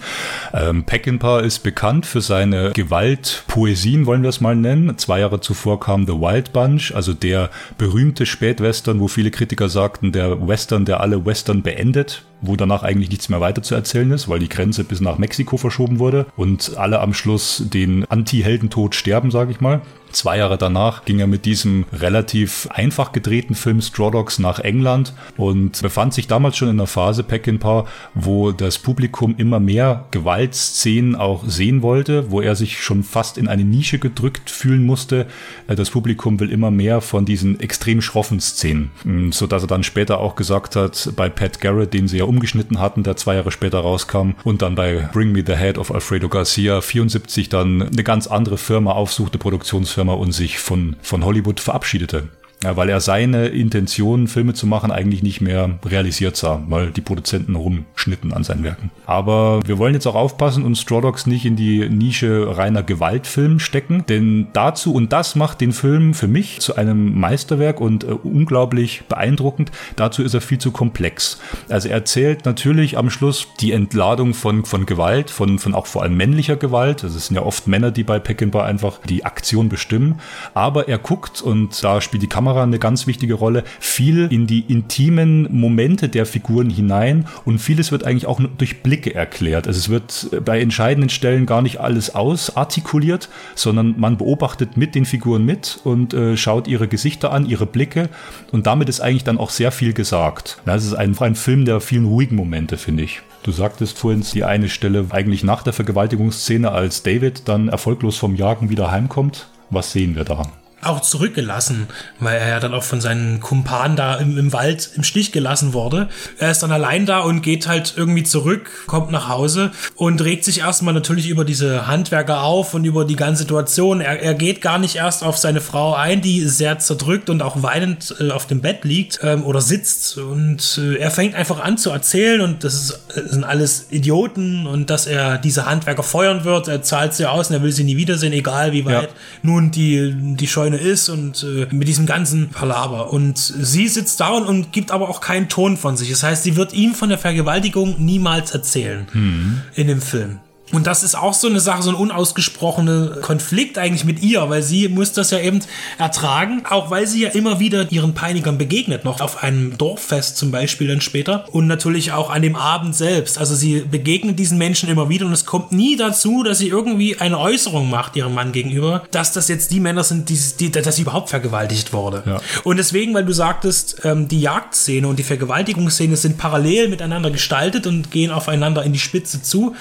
Ähm, 0.55 0.85
Peckinpah 0.85 1.41
ist 1.41 1.65
bekannt 1.65 2.07
für 2.07 2.21
seine 2.21 2.71
Gewaltpoesien, 2.75 4.07
wollen 4.07 4.23
wir 4.23 4.31
es 4.31 4.41
mal 4.41 4.55
nennen. 4.55 4.97
Zwei 4.99 5.19
Jahre 5.19 5.41
zuvor 5.41 5.81
kam 5.81 6.07
The 6.07 6.13
Wild 6.13 6.53
Bunch, 6.53 6.95
also 6.95 7.13
der 7.13 7.51
berühmte 7.77 8.25
Spätwestern, 8.25 9.01
wo 9.01 9.09
viele 9.09 9.33
Kritiker 9.33 9.69
sagten, 9.69 10.13
der 10.13 10.47
Western, 10.47 10.85
der 10.85 11.01
alle 11.01 11.27
Western 11.27 11.56
beendet, 11.63 12.25
wo 12.41 12.57
danach 12.57 12.83
eigentlich 12.83 13.11
nichts 13.11 13.29
mehr 13.29 13.41
weiter 13.41 13.63
zu 13.63 13.75
erzählen 13.75 14.11
ist, 14.11 14.29
weil 14.29 14.39
die 14.39 14.49
Grenze 14.49 14.85
bis 14.85 15.01
nach 15.01 15.19
Mexiko 15.19 15.57
verschoben 15.57 15.99
wurde 15.99 16.27
und 16.37 16.77
alle 16.77 17.01
am 17.01 17.15
Schluss 17.15 17.65
den 17.67 18.05
Anti-Heldentod 18.07 18.95
sterben, 18.95 19.31
sage 19.31 19.53
ich 19.53 19.61
mal. 19.61 19.83
Zwei 20.17 20.39
Jahre 20.39 20.57
danach 20.57 21.05
ging 21.05 21.19
er 21.19 21.27
mit 21.27 21.45
diesem 21.45 21.85
relativ 21.93 22.69
einfach 22.71 23.13
gedrehten 23.13 23.55
Film 23.55 23.83
Straw 23.83 24.11
Dogs 24.11 24.39
nach 24.39 24.61
England 24.61 25.13
und 25.37 25.83
befand 25.83 26.15
sich 26.15 26.27
damals 26.27 26.57
schon 26.57 26.69
in 26.69 26.77
einer 26.77 26.87
Phase 26.87 27.23
Peckinpah, 27.23 27.85
wo 28.15 28.53
das 28.53 28.79
Publikum 28.79 29.35
immer 29.37 29.61
mehr 29.61 30.07
Gewaltszenen 30.13 31.17
auch 31.17 31.45
sehen 31.47 31.83
wollte, 31.83 32.31
wo 32.31 32.41
er 32.41 32.57
sich 32.57 32.83
schon 32.83 33.03
fast 33.03 33.37
in 33.37 33.47
eine 33.47 33.65
Nische 33.65 33.99
gedrückt 33.99 34.49
fühlen 34.49 34.87
musste. 34.87 35.27
Das 35.67 35.91
Publikum 35.91 36.41
will 36.41 36.51
immer 36.51 36.71
mehr 36.71 37.01
von 37.01 37.27
diesen 37.27 37.61
extrem 37.61 38.01
schroffen 38.01 38.41
Szenen, 38.41 38.93
mm, 39.05 39.33
so 39.33 39.47
dass 39.47 39.65
er 39.65 39.69
dann 39.69 39.83
später 39.83 40.21
auch 40.21 40.35
gesagt 40.37 40.77
hat, 40.77 41.13
bei 41.17 41.29
Pat 41.29 41.61
Garrett, 41.61 41.93
den 41.93 42.09
sie 42.09 42.19
ja 42.19 42.25
umgeschnitten 42.27 42.81
hatten, 42.81 43.03
der 43.03 43.17
zwei 43.17 43.35
Jahre 43.35 43.51
später 43.51 43.81
rauskam 43.81 44.31
und 44.45 44.63
dann 44.63 44.75
bei 44.75 45.09
Bring 45.13 45.33
Me 45.33 45.43
the 45.47 45.57
Head 45.57 45.79
of 45.79 45.93
Alfredo 45.93 46.29
Garcia 46.29 46.81
74 46.81 47.49
dann 47.49 47.83
eine 47.83 48.05
ganz 48.05 48.27
andere 48.27 48.57
Firma 48.59 48.93
aufsuchte, 48.93 49.39
Produktionsfirma 49.39 50.07
Firma 50.07 50.13
und 50.13 50.33
sich 50.33 50.59
von, 50.59 50.97
von 51.03 51.25
Hollywood 51.25 51.59
verabschiedete. 51.59 52.29
Ja, 52.65 52.75
weil 52.75 52.89
er 52.89 53.01
seine 53.01 53.49
Intention, 53.49 54.29
Filme 54.29 54.55
zu 54.55 54.67
machen, 54.67 54.91
eigentlich 54.91 55.23
nicht 55.23 55.43
mehr 55.43 55.79
realisiert 55.85 56.37
sah, 56.37 56.63
weil 56.69 56.91
die 56.91 57.03
Produzenten 57.03 57.55
rumschnitten 57.55 58.33
an 58.33 58.45
seinen 58.45 58.65
Werken. 58.65 58.91
Aber 59.05 59.61
wir 59.67 59.77
wollen 59.79 59.93
jetzt 59.93 60.07
auch 60.07 60.15
aufpassen 60.15 60.65
und 60.65 60.77
Straw 60.77 61.03
Dogs 61.03 61.27
nicht 61.27 61.45
in 61.45 61.55
die 61.55 61.87
Nische 61.89 62.57
reiner 62.57 62.83
Gewaltfilm 62.83 63.59
stecken, 63.59 64.05
denn 64.09 64.49
dazu 64.55 64.95
und 64.95 65.13
das 65.13 65.37
macht 65.37 65.61
den 65.61 65.73
Film 65.73 66.15
für 66.15 66.29
mich 66.29 66.61
zu 66.61 66.77
einem 66.77 67.19
Meisterwerk 67.21 67.81
und 67.81 68.05
äh, 68.05 68.13
unglaublich 68.13 69.05
beeindruckend. 69.07 69.71
Dazu 69.95 70.23
ist 70.23 70.33
er 70.33 70.41
viel 70.41 70.59
zu 70.59 70.73
komplex. 70.73 71.39
Also 71.69 71.89
er 71.89 71.97
erzählt 71.97 72.47
natürlich 72.47 72.97
am 72.97 73.11
Schluss 73.11 73.47
die 73.61 73.73
Entladung 73.73 74.33
von, 74.33 74.65
von 74.65 74.87
Gewalt, 74.87 75.31
von, 75.31 75.59
von 75.59 75.75
auch 75.75 75.87
vor 75.87 76.03
allem 76.03 76.17
männlicher 76.17 76.57
Gewalt. 76.57 77.05
Also 77.05 77.19
es 77.19 77.27
sind 77.27 77.37
ja 77.37 77.43
oft 77.43 77.69
Männer, 77.69 77.91
die 77.91 78.03
bei 78.03 78.19
Peckinpah 78.19 78.65
einfach 78.65 78.99
die 79.07 79.27
Aktion 79.27 79.69
bestimmen. 79.69 80.21
Aber 80.55 80.89
er 80.89 80.99
guckt 80.99 81.43
und 81.43 81.85
da 81.85 82.01
spielt 82.01 82.23
die 82.23 82.29
Kamera 82.29 82.46
Kamera 82.47 82.63
eine 82.63 82.79
ganz 82.79 83.09
wichtige 83.09 83.35
Rolle, 83.35 83.65
viel 83.81 84.29
in 84.31 84.47
die 84.47 84.61
intimen 84.61 85.49
Momente 85.51 86.09
der 86.09 86.27
Figuren 86.27 86.71
hinein 86.71 87.27
und 87.45 87.59
vieles 87.59 87.91
wird 87.91 88.05
eigentlich 88.05 88.27
auch 88.27 88.41
durch 88.57 88.85
Blicke 88.85 89.13
erklärt. 89.13 89.67
Also 89.67 89.81
es 89.81 89.89
wird 89.89 90.45
bei 90.45 90.61
entscheidenden 90.61 91.11
Stellen 91.11 91.45
gar 91.45 91.61
nicht 91.61 91.81
alles 91.81 92.15
ausartikuliert, 92.15 93.29
sondern 93.57 93.97
man 93.99 94.17
beobachtet 94.17 94.77
mit 94.77 94.95
den 94.95 95.07
Figuren 95.07 95.45
mit 95.45 95.81
und 95.83 96.15
äh, 96.15 96.37
schaut 96.37 96.69
ihre 96.69 96.87
Gesichter 96.87 97.33
an, 97.33 97.47
ihre 97.47 97.67
Blicke 97.67 98.11
und 98.53 98.69
damit 98.69 98.89
ist 98.89 99.01
eigentlich 99.01 99.25
dann 99.25 99.39
auch 99.39 99.51
sehr 99.51 99.73
viel 99.73 99.93
gesagt. 99.93 100.59
Das 100.67 100.85
ist 100.85 100.95
ein, 100.95 101.19
ein 101.19 101.35
Film 101.35 101.65
der 101.65 101.81
vielen 101.81 102.05
ruhigen 102.05 102.37
Momente, 102.37 102.77
finde 102.77 103.03
ich. 103.03 103.23
Du 103.43 103.51
sagtest 103.51 103.99
vorhin 103.99 104.25
die 104.35 104.45
eine 104.45 104.69
Stelle 104.69 105.07
eigentlich 105.11 105.43
nach 105.43 105.65
der 105.65 105.73
Vergewaltigungsszene, 105.73 106.71
als 106.71 107.03
David 107.03 107.49
dann 107.49 107.69
erfolglos 107.69 108.17
vom 108.17 108.37
Jagen 108.37 108.71
wieder 108.71 108.93
heimkommt. 108.93 109.49
Was 109.69 109.91
sehen 109.91 110.15
wir 110.15 110.23
daran? 110.23 110.53
Auch 110.89 111.01
zurückgelassen, 111.01 111.89
weil 112.21 112.39
er 112.39 112.49
ja 112.49 112.61
dann 112.61 112.75
auch 112.75 112.83
von 112.83 113.01
seinen 113.01 113.41
Kumpanen 113.41 113.97
da 113.97 114.17
im, 114.17 114.39
im 114.39 114.53
Wald 114.53 114.91
im 114.95 115.03
Stich 115.03 115.33
gelassen 115.33 115.73
wurde. 115.73 116.09
Er 116.39 116.51
ist 116.51 116.63
dann 116.63 116.73
allein 116.73 117.07
da 117.07 117.21
und 117.21 117.43
geht 117.43 117.67
halt 117.67 117.95
irgendwie 117.97 118.23
zurück, 118.23 118.71
kommt 118.87 119.11
nach 119.11 119.29
Hause 119.29 119.73
und 119.95 120.23
regt 120.23 120.45
sich 120.45 120.61
erstmal 120.61 120.95
natürlich 120.95 121.29
über 121.29 121.45
diese 121.45 121.87
Handwerker 121.87 122.43
auf 122.43 122.75
und 122.75 122.85
über 122.85 123.05
die 123.05 123.17
ganze 123.17 123.43
Situation. 123.43 124.01
Er, 124.01 124.21
er 124.23 124.35
geht 124.35 124.61
gar 124.61 124.79
nicht 124.79 124.97
erst 124.97 125.23
auf 125.23 125.37
seine 125.39 125.61
Frau 125.61 125.95
ein, 125.95 126.21
die 126.21 126.41
sehr 126.43 126.79
zerdrückt 126.79 127.31
und 127.31 127.43
auch 127.43 127.63
weinend 127.63 128.15
äh, 128.21 128.31
auf 128.31 128.47
dem 128.47 128.61
Bett 128.61 128.85
liegt 128.85 129.21
ähm, 129.23 129.45
oder 129.45 129.61
sitzt 129.61 130.19
und 130.19 130.79
äh, 130.79 130.97
er 130.97 131.11
fängt 131.11 131.35
einfach 131.35 131.61
an 131.61 131.79
zu 131.79 131.91
erzählen 131.91 132.41
und 132.41 132.65
das, 132.65 132.75
ist, 132.75 133.01
das 133.15 133.31
sind 133.31 133.45
alles 133.45 133.87
Idioten 133.91 134.67
und 134.67 134.91
dass 134.91 135.07
er 135.07 135.39
diese 135.39 135.67
Handwerker 135.67 136.03
feuern 136.03 136.45
wird. 136.45 136.69
Er 136.69 136.83
zahlt 136.83 137.15
sie 137.15 137.27
aus 137.27 137.49
und 137.49 137.55
er 137.55 137.63
will 137.63 137.73
sie 137.73 137.85
nie 137.85 137.97
wiedersehen, 137.97 138.33
egal 138.33 138.73
wie 138.73 138.85
weit 138.85 139.11
ja. 139.11 139.17
nun 139.43 139.71
die, 139.71 140.13
die 140.15 140.47
Scheune 140.47 140.76
ist 140.77 141.09
und 141.09 141.43
äh, 141.43 141.67
mit 141.71 141.89
diesem 141.89 142.07
ganzen 142.07 142.51
Palaver. 142.51 143.13
Und 143.13 143.39
sie 143.39 143.89
sitzt 143.89 144.21
da 144.21 144.29
und, 144.29 144.47
und, 144.47 144.73
gibt 144.73 144.91
aber 144.91 145.09
auch 145.09 145.21
keinen 145.21 145.49
Ton 145.49 145.77
von 145.77 145.97
sich. 145.97 146.11
Das 146.11 146.23
heißt, 146.23 146.43
sie 146.43 146.57
wird 146.57 146.73
ihm 146.73 146.95
von 146.95 147.09
der 147.09 147.19
Vergewaltigung 147.19 147.97
niemals 147.99 148.53
erzählen 148.53 149.07
hm. 149.13 149.63
in 149.75 149.87
dem 149.89 150.01
Film. 150.01 150.41
Und 150.73 150.87
das 150.87 151.05
ist 151.05 151.15
auch 151.15 151.33
so 151.33 151.49
eine 151.49 151.61
Sache, 151.61 151.83
so 151.83 151.91
ein 151.91 151.97
unausgesprochener 151.97 153.19
Konflikt 153.23 153.79
eigentlich 153.79 154.05
mit 154.05 154.23
ihr, 154.23 154.49
weil 154.51 154.63
sie 154.63 154.89
muss 154.89 155.13
das 155.13 155.31
ja 155.31 155.39
eben 155.39 155.61
ertragen, 155.97 156.65
auch 156.69 156.91
weil 156.91 157.07
sie 157.07 157.23
ja 157.23 157.29
immer 157.31 157.61
wieder 157.61 157.91
ihren 157.93 158.15
Peinigern 158.15 158.59
begegnet, 158.59 159.05
noch 159.05 159.21
auf 159.21 159.45
einem 159.45 159.79
Dorffest 159.79 160.37
zum 160.37 160.51
Beispiel 160.51 160.89
dann 160.89 161.01
später 161.01 161.47
und 161.53 161.69
natürlich 161.69 162.13
auch 162.13 162.31
an 162.31 162.43
dem 162.43 162.57
Abend 162.57 162.97
selbst. 162.97 163.39
Also 163.39 163.55
sie 163.55 163.81
begegnet 163.81 164.41
diesen 164.41 164.59
Menschen 164.59 164.89
immer 164.89 165.09
wieder 165.09 165.27
und 165.27 165.33
es 165.33 165.47
kommt 165.47 165.71
nie 165.71 165.97
dazu, 165.97 166.43
dass 166.43 166.59
sie 166.59 166.69
irgendwie 166.69 167.17
eine 167.19 167.39
Äußerung 167.39 167.89
macht 167.89 168.17
ihrem 168.17 168.35
Mann 168.35 168.51
gegenüber, 168.51 169.05
dass 169.13 169.33
das 169.33 169.47
jetzt 169.47 169.71
die 169.71 169.79
Männer 169.79 170.03
sind, 170.03 170.29
die, 170.29 170.39
die 170.59 170.71
dass 170.73 170.97
sie 170.97 171.03
überhaupt 171.03 171.31
vergewaltigt 171.31 171.93
wurde. 171.93 172.25
Ja. 172.27 172.41
Und 172.65 172.79
deswegen, 172.79 173.15
weil 173.15 173.25
du 173.25 173.33
sagtest, 173.33 174.01
ähm, 174.05 174.27
die 174.27 174.41
Jagdszene 174.41 175.07
und 175.07 175.19
die 175.19 175.23
Vergewaltigungsszene 175.23 176.17
sind 176.17 176.39
parallel 176.39 176.89
miteinander 176.89 177.31
gestaltet 177.31 177.87
und 177.87 178.11
gehen 178.11 178.33
aufeinander 178.33 178.83
in 178.83 178.93
die 178.93 178.99
Spitze 178.99 179.43
zu. 179.43 179.77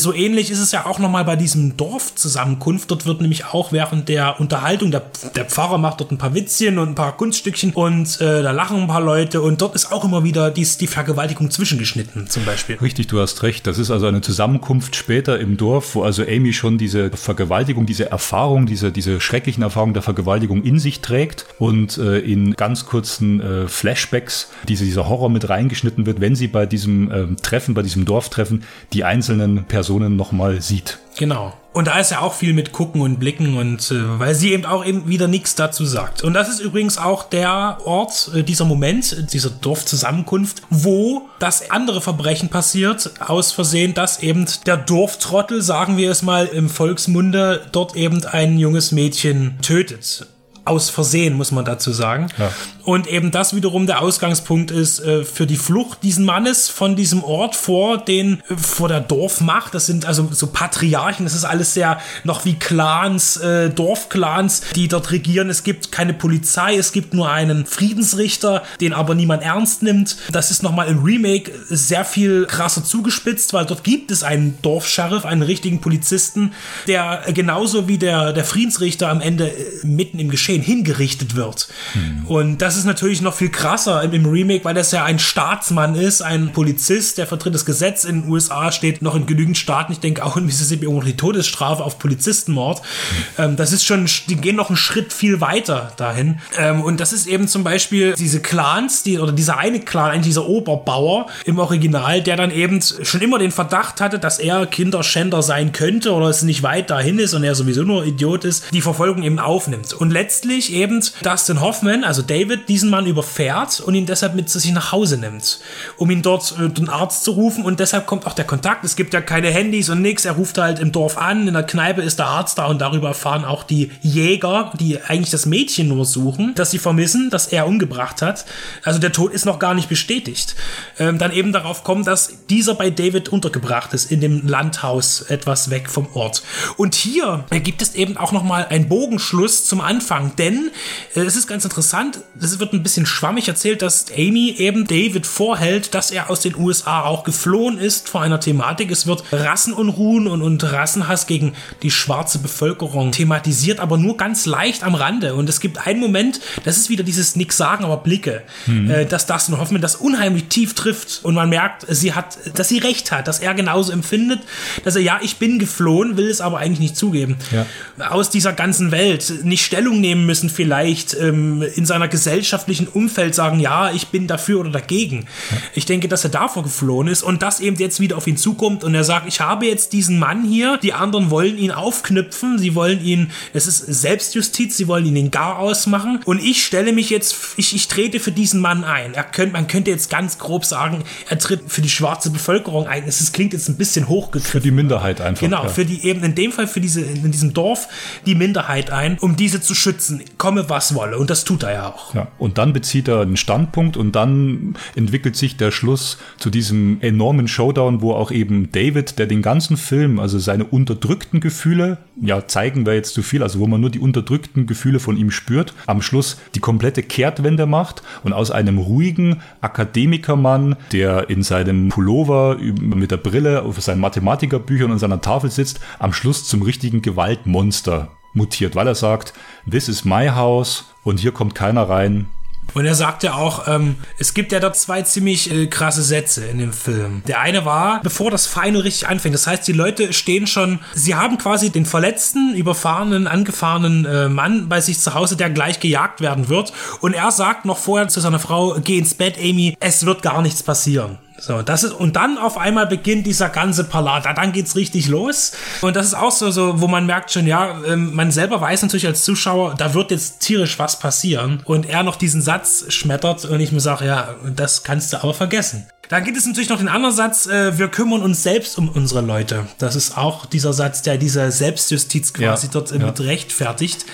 So 0.00 0.14
ähnlich 0.14 0.50
ist 0.50 0.60
es 0.60 0.72
ja 0.72 0.86
auch 0.86 0.98
nochmal 0.98 1.26
bei 1.26 1.36
diesem 1.36 1.76
Dorfzusammenkunft. 1.76 2.90
Dort 2.90 3.04
wird 3.04 3.20
nämlich 3.20 3.44
auch 3.44 3.70
während 3.70 4.08
der 4.08 4.40
Unterhaltung, 4.40 4.90
der, 4.90 5.02
der 5.36 5.44
Pfarrer 5.44 5.76
macht 5.76 6.00
dort 6.00 6.10
ein 6.10 6.16
paar 6.16 6.34
Witzchen 6.34 6.78
und 6.78 6.88
ein 6.88 6.94
paar 6.94 7.18
Kunststückchen 7.18 7.74
und 7.74 8.18
äh, 8.18 8.42
da 8.42 8.50
lachen 8.50 8.80
ein 8.80 8.86
paar 8.88 9.02
Leute 9.02 9.42
und 9.42 9.60
dort 9.60 9.74
ist 9.74 9.92
auch 9.92 10.02
immer 10.02 10.24
wieder 10.24 10.50
dies, 10.50 10.78
die 10.78 10.86
Vergewaltigung 10.86 11.50
zwischengeschnitten 11.50 12.30
zum 12.30 12.46
Beispiel. 12.46 12.76
Richtig, 12.76 13.08
du 13.08 13.20
hast 13.20 13.42
recht. 13.42 13.66
Das 13.66 13.78
ist 13.78 13.90
also 13.90 14.06
eine 14.06 14.22
Zusammenkunft 14.22 14.96
später 14.96 15.38
im 15.38 15.58
Dorf, 15.58 15.94
wo 15.94 16.02
also 16.02 16.22
Amy 16.22 16.54
schon 16.54 16.78
diese 16.78 17.10
Vergewaltigung, 17.10 17.84
diese 17.84 18.10
Erfahrung, 18.10 18.64
diese, 18.64 18.92
diese 18.92 19.20
schrecklichen 19.20 19.62
Erfahrungen 19.62 19.92
der 19.92 20.02
Vergewaltigung 20.02 20.62
in 20.62 20.78
sich 20.78 21.00
trägt 21.00 21.44
und 21.58 21.98
äh, 21.98 22.20
in 22.20 22.54
ganz 22.54 22.86
kurzen 22.86 23.42
äh, 23.42 23.68
Flashbacks 23.68 24.48
diese, 24.66 24.86
dieser 24.86 25.10
Horror 25.10 25.28
mit 25.28 25.50
reingeschnitten 25.50 26.06
wird, 26.06 26.22
wenn 26.22 26.34
sie 26.36 26.48
bei 26.48 26.64
diesem 26.64 27.12
ähm, 27.12 27.36
Treffen, 27.42 27.74
bei 27.74 27.82
diesem 27.82 28.06
Dorftreffen 28.06 28.64
die 28.94 29.04
einzelnen 29.04 29.64
Personen 29.64 29.89
Personen 29.90 30.14
nochmal 30.14 30.62
sieht. 30.62 30.98
Genau. 31.18 31.52
Und 31.72 31.88
da 31.88 31.98
ist 31.98 32.12
ja 32.12 32.20
auch 32.20 32.34
viel 32.34 32.52
mit 32.52 32.70
Gucken 32.70 33.00
und 33.00 33.18
Blicken 33.18 33.56
und 33.56 33.90
äh, 33.90 34.18
weil 34.20 34.36
sie 34.36 34.52
eben 34.52 34.64
auch 34.64 34.84
eben 34.84 35.08
wieder 35.08 35.26
nichts 35.26 35.56
dazu 35.56 35.84
sagt. 35.84 36.22
Und 36.22 36.32
das 36.32 36.48
ist 36.48 36.60
übrigens 36.60 36.96
auch 36.96 37.24
der 37.24 37.78
Ort, 37.84 38.30
äh, 38.32 38.44
dieser 38.44 38.66
Moment, 38.66 39.32
dieser 39.32 39.50
Dorfzusammenkunft, 39.50 40.62
wo 40.70 41.22
das 41.40 41.72
andere 41.72 42.00
Verbrechen 42.00 42.50
passiert, 42.50 43.10
aus 43.18 43.50
Versehen, 43.50 43.94
dass 43.94 44.22
eben 44.22 44.46
der 44.64 44.76
Dorftrottel, 44.76 45.60
sagen 45.60 45.96
wir 45.96 46.12
es 46.12 46.22
mal 46.22 46.46
im 46.46 46.68
Volksmunde, 46.68 47.66
dort 47.72 47.96
eben 47.96 48.24
ein 48.24 48.58
junges 48.58 48.92
Mädchen 48.92 49.58
tötet 49.60 50.26
aus 50.64 50.90
Versehen, 50.90 51.34
muss 51.34 51.52
man 51.52 51.64
dazu 51.64 51.92
sagen. 51.92 52.28
Ja. 52.38 52.50
Und 52.84 53.06
eben 53.06 53.30
das 53.30 53.54
wiederum 53.54 53.86
der 53.86 54.02
Ausgangspunkt 54.02 54.70
ist 54.70 55.00
äh, 55.00 55.24
für 55.24 55.46
die 55.46 55.56
Flucht 55.56 56.02
diesen 56.02 56.24
Mannes 56.24 56.68
von 56.68 56.96
diesem 56.96 57.22
Ort 57.22 57.54
vor 57.54 57.98
den, 57.98 58.42
äh, 58.48 58.56
vor 58.56 58.88
der 58.88 59.00
Dorfmacht. 59.00 59.74
Das 59.74 59.86
sind 59.86 60.06
also 60.06 60.28
so 60.32 60.48
Patriarchen, 60.48 61.24
das 61.24 61.34
ist 61.34 61.44
alles 61.44 61.74
sehr 61.74 62.00
noch 62.24 62.44
wie 62.44 62.54
Clans, 62.54 63.36
äh, 63.36 63.70
Dorfclans, 63.70 64.62
die 64.74 64.88
dort 64.88 65.10
regieren. 65.12 65.50
Es 65.50 65.62
gibt 65.62 65.92
keine 65.92 66.14
Polizei, 66.14 66.76
es 66.76 66.92
gibt 66.92 67.14
nur 67.14 67.30
einen 67.30 67.66
Friedensrichter, 67.66 68.62
den 68.80 68.92
aber 68.92 69.14
niemand 69.14 69.42
ernst 69.42 69.82
nimmt. 69.82 70.16
Das 70.32 70.50
ist 70.50 70.62
nochmal 70.62 70.88
im 70.88 71.02
Remake 71.02 71.52
sehr 71.68 72.04
viel 72.04 72.46
krasser 72.46 72.84
zugespitzt, 72.84 73.52
weil 73.52 73.66
dort 73.66 73.84
gibt 73.84 74.10
es 74.10 74.22
einen 74.22 74.58
Dorfscharif, 74.62 75.24
einen 75.24 75.42
richtigen 75.42 75.80
Polizisten, 75.80 76.52
der 76.86 77.24
genauso 77.32 77.88
wie 77.88 77.98
der, 77.98 78.32
der 78.32 78.44
Friedensrichter 78.44 79.08
am 79.08 79.20
Ende 79.20 79.48
äh, 79.48 79.86
mitten 79.86 80.18
im 80.18 80.30
Geschehen 80.30 80.49
Geschehen 80.50 80.62
hingerichtet 80.62 81.36
wird. 81.36 81.68
Hm. 81.92 82.26
Und 82.26 82.58
das 82.58 82.76
ist 82.76 82.84
natürlich 82.84 83.20
noch 83.20 83.34
viel 83.34 83.50
krasser 83.50 84.02
im, 84.02 84.26
Remake, 84.26 84.64
weil 84.64 84.74
das 84.74 84.92
ja 84.92 85.04
ein 85.04 85.18
Staatsmann 85.18 85.94
ist, 85.94 86.22
ein 86.22 86.52
Polizist, 86.52 87.18
der 87.18 87.26
vertritt 87.26 87.54
das 87.54 87.64
Gesetz. 87.64 88.04
In 88.04 88.22
den 88.22 88.30
USA 88.30 88.72
steht 88.72 89.02
noch 89.02 89.14
in 89.14 89.26
genügend 89.26 89.56
Staaten, 89.56 89.92
ich 89.92 90.00
denke 90.00 90.24
auch 90.24 90.36
in 90.36 90.46
Mississippi, 90.46 90.86
auch 90.86 91.04
die 91.04 91.16
Todesstrafe 91.16 91.84
auf 91.84 91.98
Polizistenmord. 91.98 92.80
Hm. 92.80 93.44
Ähm, 93.44 93.56
das 93.56 93.72
ist 93.72 93.84
schon, 93.84 94.08
die 94.28 94.36
gehen 94.36 94.56
noch 94.56 94.68
einen 94.68 94.76
Schritt 94.76 95.12
viel 95.12 95.40
weiter 95.40 95.92
dahin. 95.96 96.40
Ähm, 96.58 96.82
und 96.82 97.00
das 97.00 97.12
ist 97.12 97.26
eben 97.26 97.48
zum 97.48 97.64
Beispiel 97.64 98.14
diese 98.14 98.40
Clans, 98.40 99.02
die, 99.02 99.18
oder 99.18 99.32
dieser 99.32 99.58
eine 99.58 99.80
Clan, 99.80 100.10
eigentlich 100.10 100.30
dieser 100.30 100.46
Oberbauer 100.46 101.26
im 101.44 101.58
Original, 101.58 102.22
der 102.22 102.36
dann 102.36 102.50
eben 102.50 102.80
schon 102.82 103.20
immer 103.20 103.38
den 103.38 103.52
Verdacht 103.52 104.00
hatte, 104.00 104.18
dass 104.18 104.38
er 104.38 104.66
Kinderschänder 104.66 105.42
sein 105.42 105.72
könnte 105.72 106.12
oder 106.12 106.26
es 106.26 106.42
nicht 106.42 106.62
weit 106.62 106.90
dahin 106.90 107.18
ist 107.18 107.34
und 107.34 107.44
er 107.44 107.54
sowieso 107.54 107.82
nur 107.82 108.04
Idiot 108.04 108.44
ist, 108.44 108.64
die 108.72 108.80
Verfolgung 108.80 109.22
eben 109.22 109.38
aufnimmt. 109.38 109.92
Und 109.92 110.10
letztlich 110.10 110.39
letztlich 110.40 110.72
eben 110.72 111.04
Dustin 111.22 111.60
Hoffman, 111.60 112.02
also 112.02 112.22
David, 112.22 112.68
diesen 112.70 112.88
Mann 112.88 113.04
überfährt 113.04 113.80
und 113.80 113.94
ihn 113.94 114.06
deshalb 114.06 114.34
mit 114.34 114.48
sich 114.48 114.72
nach 114.72 114.90
Hause 114.90 115.18
nimmt, 115.18 115.60
um 115.98 116.10
ihn 116.10 116.22
dort 116.22 116.54
äh, 116.58 116.70
den 116.70 116.88
Arzt 116.88 117.24
zu 117.24 117.32
rufen 117.32 117.64
und 117.64 117.78
deshalb 117.78 118.06
kommt 118.06 118.26
auch 118.26 118.32
der 118.32 118.46
Kontakt. 118.46 118.82
Es 118.84 118.96
gibt 118.96 119.12
ja 119.12 119.20
keine 119.20 119.50
Handys 119.50 119.90
und 119.90 120.00
nichts. 120.00 120.24
Er 120.24 120.32
ruft 120.32 120.56
halt 120.56 120.78
im 120.78 120.92
Dorf 120.92 121.18
an, 121.18 121.46
in 121.46 121.52
der 121.52 121.64
Kneipe 121.64 122.00
ist 122.00 122.18
der 122.18 122.26
Arzt 122.26 122.56
da 122.56 122.66
und 122.66 122.80
darüber 122.80 123.08
erfahren 123.08 123.44
auch 123.44 123.64
die 123.64 123.90
Jäger, 124.00 124.72
die 124.80 125.02
eigentlich 125.02 125.30
das 125.30 125.44
Mädchen 125.44 125.88
nur 125.88 126.06
suchen, 126.06 126.54
dass 126.54 126.70
sie 126.70 126.78
vermissen, 126.78 127.28
dass 127.28 127.48
er 127.48 127.66
umgebracht 127.66 128.22
hat. 128.22 128.46
Also 128.82 128.98
der 128.98 129.12
Tod 129.12 129.34
ist 129.34 129.44
noch 129.44 129.58
gar 129.58 129.74
nicht 129.74 129.90
bestätigt. 129.90 130.56
Ähm, 130.98 131.18
dann 131.18 131.32
eben 131.32 131.52
darauf 131.52 131.84
kommt, 131.84 132.06
dass 132.06 132.46
dieser 132.48 132.74
bei 132.74 132.88
David 132.88 133.28
untergebracht 133.28 133.92
ist 133.92 134.10
in 134.10 134.22
dem 134.22 134.48
Landhaus 134.48 135.20
etwas 135.20 135.68
weg 135.68 135.90
vom 135.90 136.08
Ort. 136.14 136.42
Und 136.78 136.94
hier 136.94 137.44
gibt 137.62 137.82
es 137.82 137.94
eben 137.94 138.16
auch 138.16 138.32
noch 138.32 138.42
mal 138.42 138.66
einen 138.66 138.88
Bogenschluss 138.88 139.66
zum 139.66 139.82
Anfang 139.82 140.29
denn 140.38 140.70
äh, 141.14 141.20
es 141.20 141.36
ist 141.36 141.46
ganz 141.46 141.64
interessant, 141.64 142.20
es 142.40 142.58
wird 142.58 142.72
ein 142.72 142.82
bisschen 142.82 143.06
schwammig 143.06 143.48
erzählt, 143.48 143.82
dass 143.82 144.06
Amy 144.12 144.54
eben 144.58 144.86
David 144.86 145.26
vorhält, 145.26 145.94
dass 145.94 146.10
er 146.10 146.30
aus 146.30 146.40
den 146.40 146.56
USA 146.56 147.02
auch 147.02 147.24
geflohen 147.24 147.78
ist 147.78 148.08
vor 148.08 148.22
einer 148.22 148.40
Thematik. 148.40 148.90
Es 148.90 149.06
wird 149.06 149.24
Rassenunruhen 149.32 150.26
und, 150.26 150.42
und 150.42 150.62
Rassenhass 150.64 151.26
gegen 151.26 151.54
die 151.82 151.90
schwarze 151.90 152.38
Bevölkerung 152.38 153.12
thematisiert, 153.12 153.80
aber 153.80 153.98
nur 153.98 154.16
ganz 154.16 154.46
leicht 154.46 154.82
am 154.84 154.94
Rande. 154.94 155.34
Und 155.34 155.48
es 155.48 155.60
gibt 155.60 155.86
einen 155.86 156.00
Moment, 156.00 156.40
das 156.64 156.76
ist 156.76 156.90
wieder 156.90 157.04
dieses 157.04 157.36
Nix 157.36 157.56
sagen, 157.56 157.84
aber 157.84 157.98
Blicke, 157.98 158.42
mhm. 158.66 158.90
äh, 158.90 159.06
dass 159.06 159.26
Dustin 159.26 159.58
Hoffman 159.58 159.80
das 159.80 159.96
unheimlich 159.96 160.44
tief 160.48 160.74
trifft 160.74 161.20
und 161.22 161.34
man 161.34 161.48
merkt, 161.48 161.86
sie 161.88 162.12
hat, 162.14 162.38
dass 162.54 162.68
sie 162.68 162.78
recht 162.78 163.12
hat, 163.12 163.28
dass 163.28 163.40
er 163.40 163.54
genauso 163.54 163.92
empfindet, 163.92 164.40
dass 164.84 164.96
er 164.96 165.02
ja, 165.02 165.20
ich 165.22 165.36
bin 165.36 165.58
geflohen, 165.58 166.16
will 166.16 166.28
es 166.28 166.40
aber 166.40 166.58
eigentlich 166.58 166.80
nicht 166.80 166.96
zugeben. 166.96 167.36
Ja. 167.50 167.66
Aus 168.08 168.30
dieser 168.30 168.52
ganzen 168.52 168.90
Welt 168.90 169.32
nicht 169.44 169.64
Stellung 169.64 170.00
nehmen 170.00 170.19
müssen, 170.26 170.50
vielleicht 170.50 171.14
ähm, 171.14 171.62
in 171.74 171.86
seiner 171.86 172.08
gesellschaftlichen 172.08 172.88
Umfeld 172.88 173.34
sagen, 173.34 173.60
ja, 173.60 173.90
ich 173.92 174.08
bin 174.08 174.26
dafür 174.26 174.60
oder 174.60 174.70
dagegen. 174.70 175.26
Ich 175.74 175.86
denke, 175.86 176.08
dass 176.08 176.24
er 176.24 176.30
davor 176.30 176.62
geflohen 176.62 177.08
ist 177.08 177.22
und 177.22 177.42
das 177.42 177.60
eben 177.60 177.76
jetzt 177.76 178.00
wieder 178.00 178.16
auf 178.16 178.26
ihn 178.26 178.36
zukommt 178.36 178.84
und 178.84 178.94
er 178.94 179.04
sagt, 179.04 179.28
ich 179.28 179.40
habe 179.40 179.66
jetzt 179.66 179.92
diesen 179.92 180.18
Mann 180.18 180.44
hier, 180.44 180.78
die 180.82 180.92
anderen 180.92 181.30
wollen 181.30 181.58
ihn 181.58 181.70
aufknüpfen, 181.70 182.58
sie 182.58 182.74
wollen 182.74 183.04
ihn, 183.04 183.30
es 183.52 183.66
ist 183.66 183.78
Selbstjustiz, 183.78 184.76
sie 184.76 184.88
wollen 184.88 185.06
ihn 185.06 185.14
den 185.14 185.30
Gar 185.30 185.58
ausmachen 185.58 186.20
und 186.24 186.42
ich 186.42 186.64
stelle 186.64 186.92
mich 186.92 187.10
jetzt, 187.10 187.36
ich, 187.56 187.74
ich 187.74 187.88
trete 187.88 188.20
für 188.20 188.32
diesen 188.32 188.60
Mann 188.60 188.84
ein. 188.84 189.14
Er 189.14 189.24
könnte, 189.24 189.52
man 189.52 189.66
könnte 189.66 189.90
jetzt 189.90 190.10
ganz 190.10 190.38
grob 190.38 190.64
sagen, 190.64 191.04
er 191.28 191.38
tritt 191.38 191.62
für 191.68 191.82
die 191.82 191.88
schwarze 191.88 192.30
Bevölkerung 192.30 192.86
ein. 192.86 193.04
Es 193.06 193.32
klingt 193.32 193.52
jetzt 193.52 193.68
ein 193.68 193.76
bisschen 193.76 194.08
hochgegriffen. 194.08 194.50
Für 194.50 194.60
die 194.60 194.70
Minderheit 194.70 195.20
einfach. 195.20 195.40
Genau, 195.40 195.64
ja. 195.64 195.68
für 195.68 195.84
die 195.84 196.04
eben 196.04 196.22
in 196.24 196.34
dem 196.34 196.52
Fall 196.52 196.66
für 196.66 196.80
diese, 196.80 197.00
in 197.00 197.30
diesem 197.30 197.52
Dorf 197.52 197.88
die 198.26 198.34
Minderheit 198.34 198.90
ein, 198.90 199.18
um 199.18 199.36
diese 199.36 199.60
zu 199.60 199.74
schützen 199.74 200.09
schützen, 200.10 200.22
komme 200.38 200.68
was 200.68 200.94
wolle. 200.94 201.18
Und 201.18 201.30
das 201.30 201.44
tut 201.44 201.62
er 201.62 201.72
ja 201.72 201.88
auch. 201.88 202.14
Ja, 202.14 202.28
und 202.38 202.58
dann 202.58 202.72
bezieht 202.72 203.08
er 203.08 203.20
einen 203.20 203.36
Standpunkt 203.36 203.96
und 203.96 204.16
dann 204.16 204.74
entwickelt 204.94 205.36
sich 205.36 205.56
der 205.56 205.70
Schluss 205.70 206.18
zu 206.38 206.50
diesem 206.50 206.98
enormen 207.00 207.48
Showdown, 207.48 208.02
wo 208.02 208.12
auch 208.12 208.30
eben 208.30 208.70
David, 208.72 209.18
der 209.18 209.26
den 209.26 209.42
ganzen 209.42 209.76
Film, 209.76 210.18
also 210.18 210.38
seine 210.38 210.64
unterdrückten 210.64 211.40
Gefühle, 211.40 211.98
ja, 212.20 212.46
zeigen 212.46 212.86
wir 212.86 212.94
jetzt 212.94 213.14
zu 213.14 213.22
viel, 213.22 213.42
also 213.42 213.60
wo 213.60 213.66
man 213.66 213.80
nur 213.80 213.90
die 213.90 213.98
unterdrückten 213.98 214.66
Gefühle 214.66 215.00
von 215.00 215.16
ihm 215.16 215.30
spürt, 215.30 215.74
am 215.86 216.02
Schluss 216.02 216.38
die 216.54 216.60
komplette 216.60 217.02
Kehrtwende 217.02 217.66
macht 217.66 218.02
und 218.24 218.32
aus 218.32 218.50
einem 218.50 218.78
ruhigen 218.78 219.40
Akademikermann, 219.60 220.76
der 220.92 221.30
in 221.30 221.42
seinem 221.42 221.88
Pullover 221.88 222.58
mit 222.58 223.10
der 223.10 223.16
Brille 223.16 223.62
auf 223.62 223.80
seinen 223.80 224.00
Mathematikerbüchern 224.00 224.90
und 224.90 224.98
seiner 224.98 225.20
Tafel 225.20 225.50
sitzt, 225.50 225.80
am 225.98 226.12
Schluss 226.12 226.46
zum 226.46 226.62
richtigen 226.62 227.02
Gewaltmonster 227.02 228.10
mutiert, 228.32 228.74
weil 228.74 228.86
er 228.86 228.94
sagt, 228.94 229.32
this 229.70 229.88
is 229.88 230.04
my 230.04 230.28
house 230.28 230.84
und 231.02 231.20
hier 231.20 231.32
kommt 231.32 231.54
keiner 231.54 231.88
rein, 231.88 232.28
und 232.74 232.86
er 232.86 232.94
sagt 232.94 233.22
ja 233.22 233.34
auch, 233.34 233.66
ähm, 233.66 233.96
es 234.18 234.34
gibt 234.34 234.52
ja 234.52 234.60
dort 234.60 234.76
zwei 234.76 235.02
ziemlich 235.02 235.52
äh, 235.52 235.66
krasse 235.66 236.02
Sätze 236.02 236.46
in 236.46 236.58
dem 236.58 236.72
Film. 236.72 237.22
Der 237.26 237.40
eine 237.40 237.64
war, 237.64 238.00
bevor 238.02 238.30
das 238.30 238.46
Final 238.46 238.82
richtig 238.82 239.08
anfängt. 239.08 239.34
Das 239.34 239.46
heißt, 239.46 239.66
die 239.66 239.72
Leute 239.72 240.12
stehen 240.12 240.46
schon, 240.46 240.78
sie 240.94 241.14
haben 241.14 241.38
quasi 241.38 241.70
den 241.70 241.86
verletzten, 241.86 242.54
überfahrenen, 242.54 243.26
angefahrenen 243.26 244.04
äh, 244.04 244.28
Mann 244.28 244.68
bei 244.68 244.80
sich 244.80 245.00
zu 245.00 245.14
Hause, 245.14 245.36
der 245.36 245.50
gleich 245.50 245.80
gejagt 245.80 246.20
werden 246.20 246.48
wird. 246.48 246.72
Und 247.00 247.14
er 247.14 247.30
sagt 247.32 247.64
noch 247.64 247.78
vorher 247.78 248.08
zu 248.08 248.20
seiner 248.20 248.38
Frau, 248.38 248.76
geh 248.82 248.98
ins 248.98 249.14
Bett, 249.14 249.36
Amy, 249.38 249.76
es 249.80 250.06
wird 250.06 250.22
gar 250.22 250.42
nichts 250.42 250.62
passieren. 250.62 251.18
So, 251.40 251.62
das 251.62 251.84
ist, 251.84 251.92
und 251.92 252.16
dann 252.16 252.38
auf 252.38 252.58
einmal 252.58 252.86
beginnt 252.86 253.26
dieser 253.26 253.48
ganze 253.48 253.84
Palaver, 253.84 254.34
dann 254.34 254.52
geht's 254.52 254.76
richtig 254.76 255.08
los. 255.08 255.52
Und 255.80 255.96
das 255.96 256.06
ist 256.06 256.14
auch 256.14 256.32
so, 256.32 256.50
so 256.50 256.80
wo 256.80 256.86
man 256.86 257.06
merkt 257.06 257.32
schon, 257.32 257.46
ja, 257.46 257.80
ähm, 257.86 258.14
man 258.14 258.30
selber 258.30 258.60
weiß 258.60 258.82
natürlich 258.82 259.06
als 259.06 259.24
Zuschauer, 259.24 259.74
da 259.74 259.94
wird 259.94 260.10
jetzt 260.10 260.40
tierisch 260.40 260.78
was 260.78 260.98
passieren. 260.98 261.62
Und 261.64 261.86
er 261.86 262.02
noch 262.02 262.16
diesen 262.16 262.42
Satz 262.42 262.84
schmettert 262.88 263.44
und 263.46 263.60
ich 263.60 263.72
mir 263.72 263.80
sage, 263.80 264.06
ja, 264.06 264.34
das 264.54 264.82
kannst 264.82 265.12
du 265.12 265.22
aber 265.22 265.34
vergessen. 265.34 265.86
Dann 266.10 266.24
gibt 266.24 266.36
es 266.36 266.44
natürlich 266.44 266.68
noch 266.68 266.78
den 266.78 266.88
anderen 266.88 267.14
Satz, 267.14 267.46
äh, 267.46 267.78
wir 267.78 267.86
kümmern 267.86 268.22
uns 268.22 268.42
selbst 268.42 268.76
um 268.78 268.88
unsere 268.88 269.20
Leute. 269.20 269.68
Das 269.78 269.94
ist 269.94 270.18
auch 270.18 270.44
dieser 270.44 270.72
Satz, 270.72 271.02
der 271.02 271.18
diese 271.18 271.52
Selbstjustiz 271.52 272.32
quasi 272.32 272.66
ja, 272.66 272.72
dort 272.72 272.90
ja. 272.90 272.98
mit 272.98 273.20
rechtfertigt. 273.20 274.06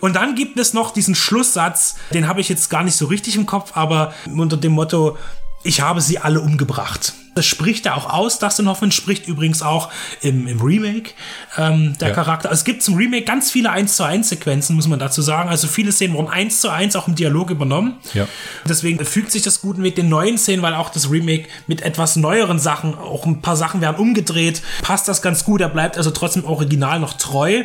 Und 0.00 0.14
dann 0.14 0.36
gibt 0.36 0.60
es 0.60 0.74
noch 0.74 0.92
diesen 0.92 1.16
Schlusssatz, 1.16 1.96
den 2.14 2.28
habe 2.28 2.40
ich 2.40 2.48
jetzt 2.48 2.70
gar 2.70 2.84
nicht 2.84 2.94
so 2.94 3.06
richtig 3.06 3.34
im 3.34 3.46
Kopf, 3.46 3.72
aber 3.74 4.14
unter 4.32 4.56
dem 4.56 4.72
Motto, 4.72 5.18
ich 5.62 5.80
habe 5.80 6.00
sie 6.00 6.18
alle 6.18 6.40
umgebracht. 6.40 7.14
Das 7.34 7.46
spricht 7.46 7.86
er 7.86 7.96
auch 7.96 8.10
aus. 8.10 8.40
Dustin 8.40 8.68
Hoffman 8.68 8.90
spricht 8.90 9.28
übrigens 9.28 9.62
auch 9.62 9.90
im, 10.20 10.48
im 10.48 10.60
Remake 10.60 11.12
ähm, 11.56 11.96
der 11.98 12.08
ja. 12.08 12.14
Charakter. 12.14 12.48
Also 12.50 12.60
es 12.60 12.64
gibt 12.64 12.82
zum 12.82 12.96
Remake 12.96 13.24
ganz 13.24 13.52
viele 13.52 13.70
1 13.70 13.94
zu 13.94 14.02
1 14.02 14.28
Sequenzen, 14.30 14.74
muss 14.74 14.88
man 14.88 14.98
dazu 14.98 15.22
sagen. 15.22 15.48
Also 15.48 15.68
viele 15.68 15.92
Szenen 15.92 16.14
wurden 16.14 16.28
1 16.28 16.60
zu 16.60 16.70
1 16.70 16.96
auch 16.96 17.06
im 17.06 17.14
Dialog 17.14 17.50
übernommen. 17.50 17.98
Ja. 18.14 18.26
Deswegen 18.68 19.04
fügt 19.04 19.30
sich 19.30 19.42
das 19.42 19.60
gut 19.60 19.78
mit 19.78 19.96
den 19.96 20.08
neuen 20.08 20.38
Szenen, 20.38 20.62
weil 20.62 20.74
auch 20.74 20.90
das 20.90 21.08
Remake 21.10 21.46
mit 21.68 21.82
etwas 21.82 22.16
neueren 22.16 22.58
Sachen, 22.58 22.98
auch 22.98 23.24
ein 23.24 23.40
paar 23.40 23.56
Sachen 23.56 23.80
werden 23.80 23.96
umgedreht, 23.96 24.62
passt 24.82 25.06
das 25.06 25.22
ganz 25.22 25.44
gut. 25.44 25.60
Er 25.60 25.68
bleibt 25.68 25.96
also 25.96 26.10
trotzdem 26.10 26.44
original 26.44 26.98
noch 26.98 27.12
treu 27.12 27.62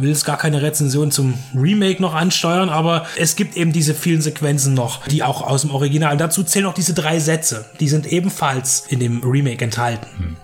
will 0.00 0.10
jetzt 0.10 0.24
gar 0.24 0.36
keine 0.36 0.62
Rezension 0.62 1.10
zum 1.10 1.34
Remake 1.54 2.00
noch 2.00 2.14
ansteuern, 2.14 2.68
aber 2.68 3.06
es 3.16 3.36
gibt 3.36 3.56
eben 3.56 3.72
diese 3.72 3.94
vielen 3.94 4.20
Sequenzen 4.20 4.74
noch, 4.74 5.06
die 5.06 5.22
auch 5.22 5.42
aus 5.42 5.62
dem 5.62 5.70
Original. 5.70 6.12
Und 6.12 6.20
dazu 6.20 6.42
zählen 6.42 6.66
auch 6.66 6.74
diese 6.74 6.94
drei 6.94 7.18
Sätze, 7.18 7.66
die 7.80 7.88
sind 7.88 8.06
ebenfalls 8.06 8.84
in 8.88 9.00
dem 9.00 9.22
Remake 9.22 9.64
enthalten. 9.64 10.06
Hm. 10.16 10.36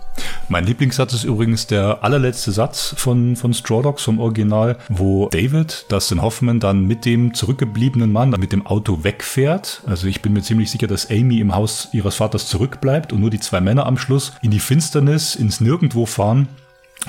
Mein 0.49 0.65
Lieblingssatz 0.65 1.13
ist 1.13 1.25
übrigens 1.25 1.67
der 1.67 2.05
allerletzte 2.05 2.53
Satz 2.53 2.95
von, 2.97 3.37
von 3.37 3.53
Straw 3.53 3.83
Dogs 3.83 4.05
vom 4.05 4.21
Original, 4.21 4.79
wo 4.89 5.29
David, 5.29 5.87
Dustin 5.89 6.23
Hoffman, 6.23 6.61
dann 6.61 6.87
mit 6.87 7.05
dem 7.05 7.35
zurückgebliebenen 7.35 8.13
Mann 8.13 8.31
mit 8.31 8.53
dem 8.53 8.65
Auto 8.65 9.03
wegfährt. 9.03 9.83
Also 9.87 10.07
ich 10.07 10.23
bin 10.23 10.33
mir 10.33 10.43
ziemlich 10.43 10.71
sicher, 10.71 10.87
dass 10.87 11.11
Amy 11.11 11.41
im 11.41 11.55
Haus 11.55 11.89
ihres 11.93 12.15
Vaters 12.15 12.47
zurückbleibt 12.49 13.13
und 13.13 13.21
nur 13.21 13.31
die 13.31 13.41
zwei 13.41 13.61
Männer 13.61 13.87
am 13.87 13.99
Schluss 13.99 14.33
in 14.41 14.51
die 14.51 14.61
Finsternis, 14.61 15.35
ins 15.35 15.61
Nirgendwo 15.61 16.07
fahren. 16.07 16.49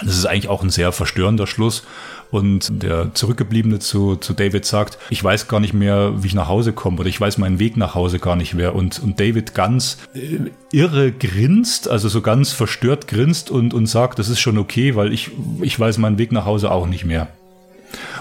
Das 0.04 0.18
ist 0.18 0.26
eigentlich 0.26 0.48
auch 0.48 0.64
ein 0.64 0.70
sehr 0.70 0.92
verstörender 0.92 1.48
Schluss. 1.48 1.84
Und 2.32 2.84
der 2.84 3.14
Zurückgebliebene 3.14 3.80
zu, 3.80 4.16
zu 4.16 4.34
David 4.34 4.66
sagt, 4.66 4.98
ich 5.10 5.24
weiß 5.24 5.48
gar 5.48 5.60
nicht 5.60 5.74
mehr, 5.74 6.14
wie 6.22 6.28
ich 6.28 6.36
nach 6.36 6.48
Hause 6.48 6.74
komme 6.74 7.00
oder 7.00 7.10
ich 7.10 7.20
weiß 7.20 7.38
meinen 7.38 7.60
Weg 7.60 7.78
nach 7.78 7.96
Hause 7.96 8.20
gar 8.20 8.36
nicht 8.36 8.54
mehr. 8.54 8.76
Und, 8.76 9.02
und 9.02 9.20
David 9.20 9.54
ganz 9.54 9.98
äh, 10.14 10.40
irre 10.72 11.12
grinst, 11.12 11.88
also 11.88 12.10
so 12.10 12.22
ganz 12.22 12.52
verstört 12.52 13.08
grinst 13.08 13.50
und, 13.50 13.74
und 13.74 13.88
sagt, 13.88 14.20
das 14.20 14.30
ist 14.30 14.40
schon 14.40 14.58
okay, 14.58 14.96
weil 14.96 15.14
ich, 15.14 15.32
ich 15.62 15.80
weiß 15.80 15.98
meinen 15.98 16.18
Weg 16.18 16.32
nach 16.32 16.46
Hause 16.46 16.72
auch 16.72 16.88
nicht 16.88 17.06
mehr. 17.06 17.30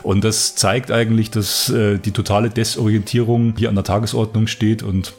Und 0.07 0.23
das 0.23 0.55
zeigt 0.55 0.93
eigentlich, 0.93 1.33
dass 1.33 1.69
äh, 1.69 1.99
die 1.99 2.13
totale 2.13 2.49
Desorientierung 2.49 3.55
hier 3.59 3.69
an 3.69 3.75
der 3.75 3.83
Tagesordnung 3.83 4.47
steht 4.47 4.85
und 4.85 5.15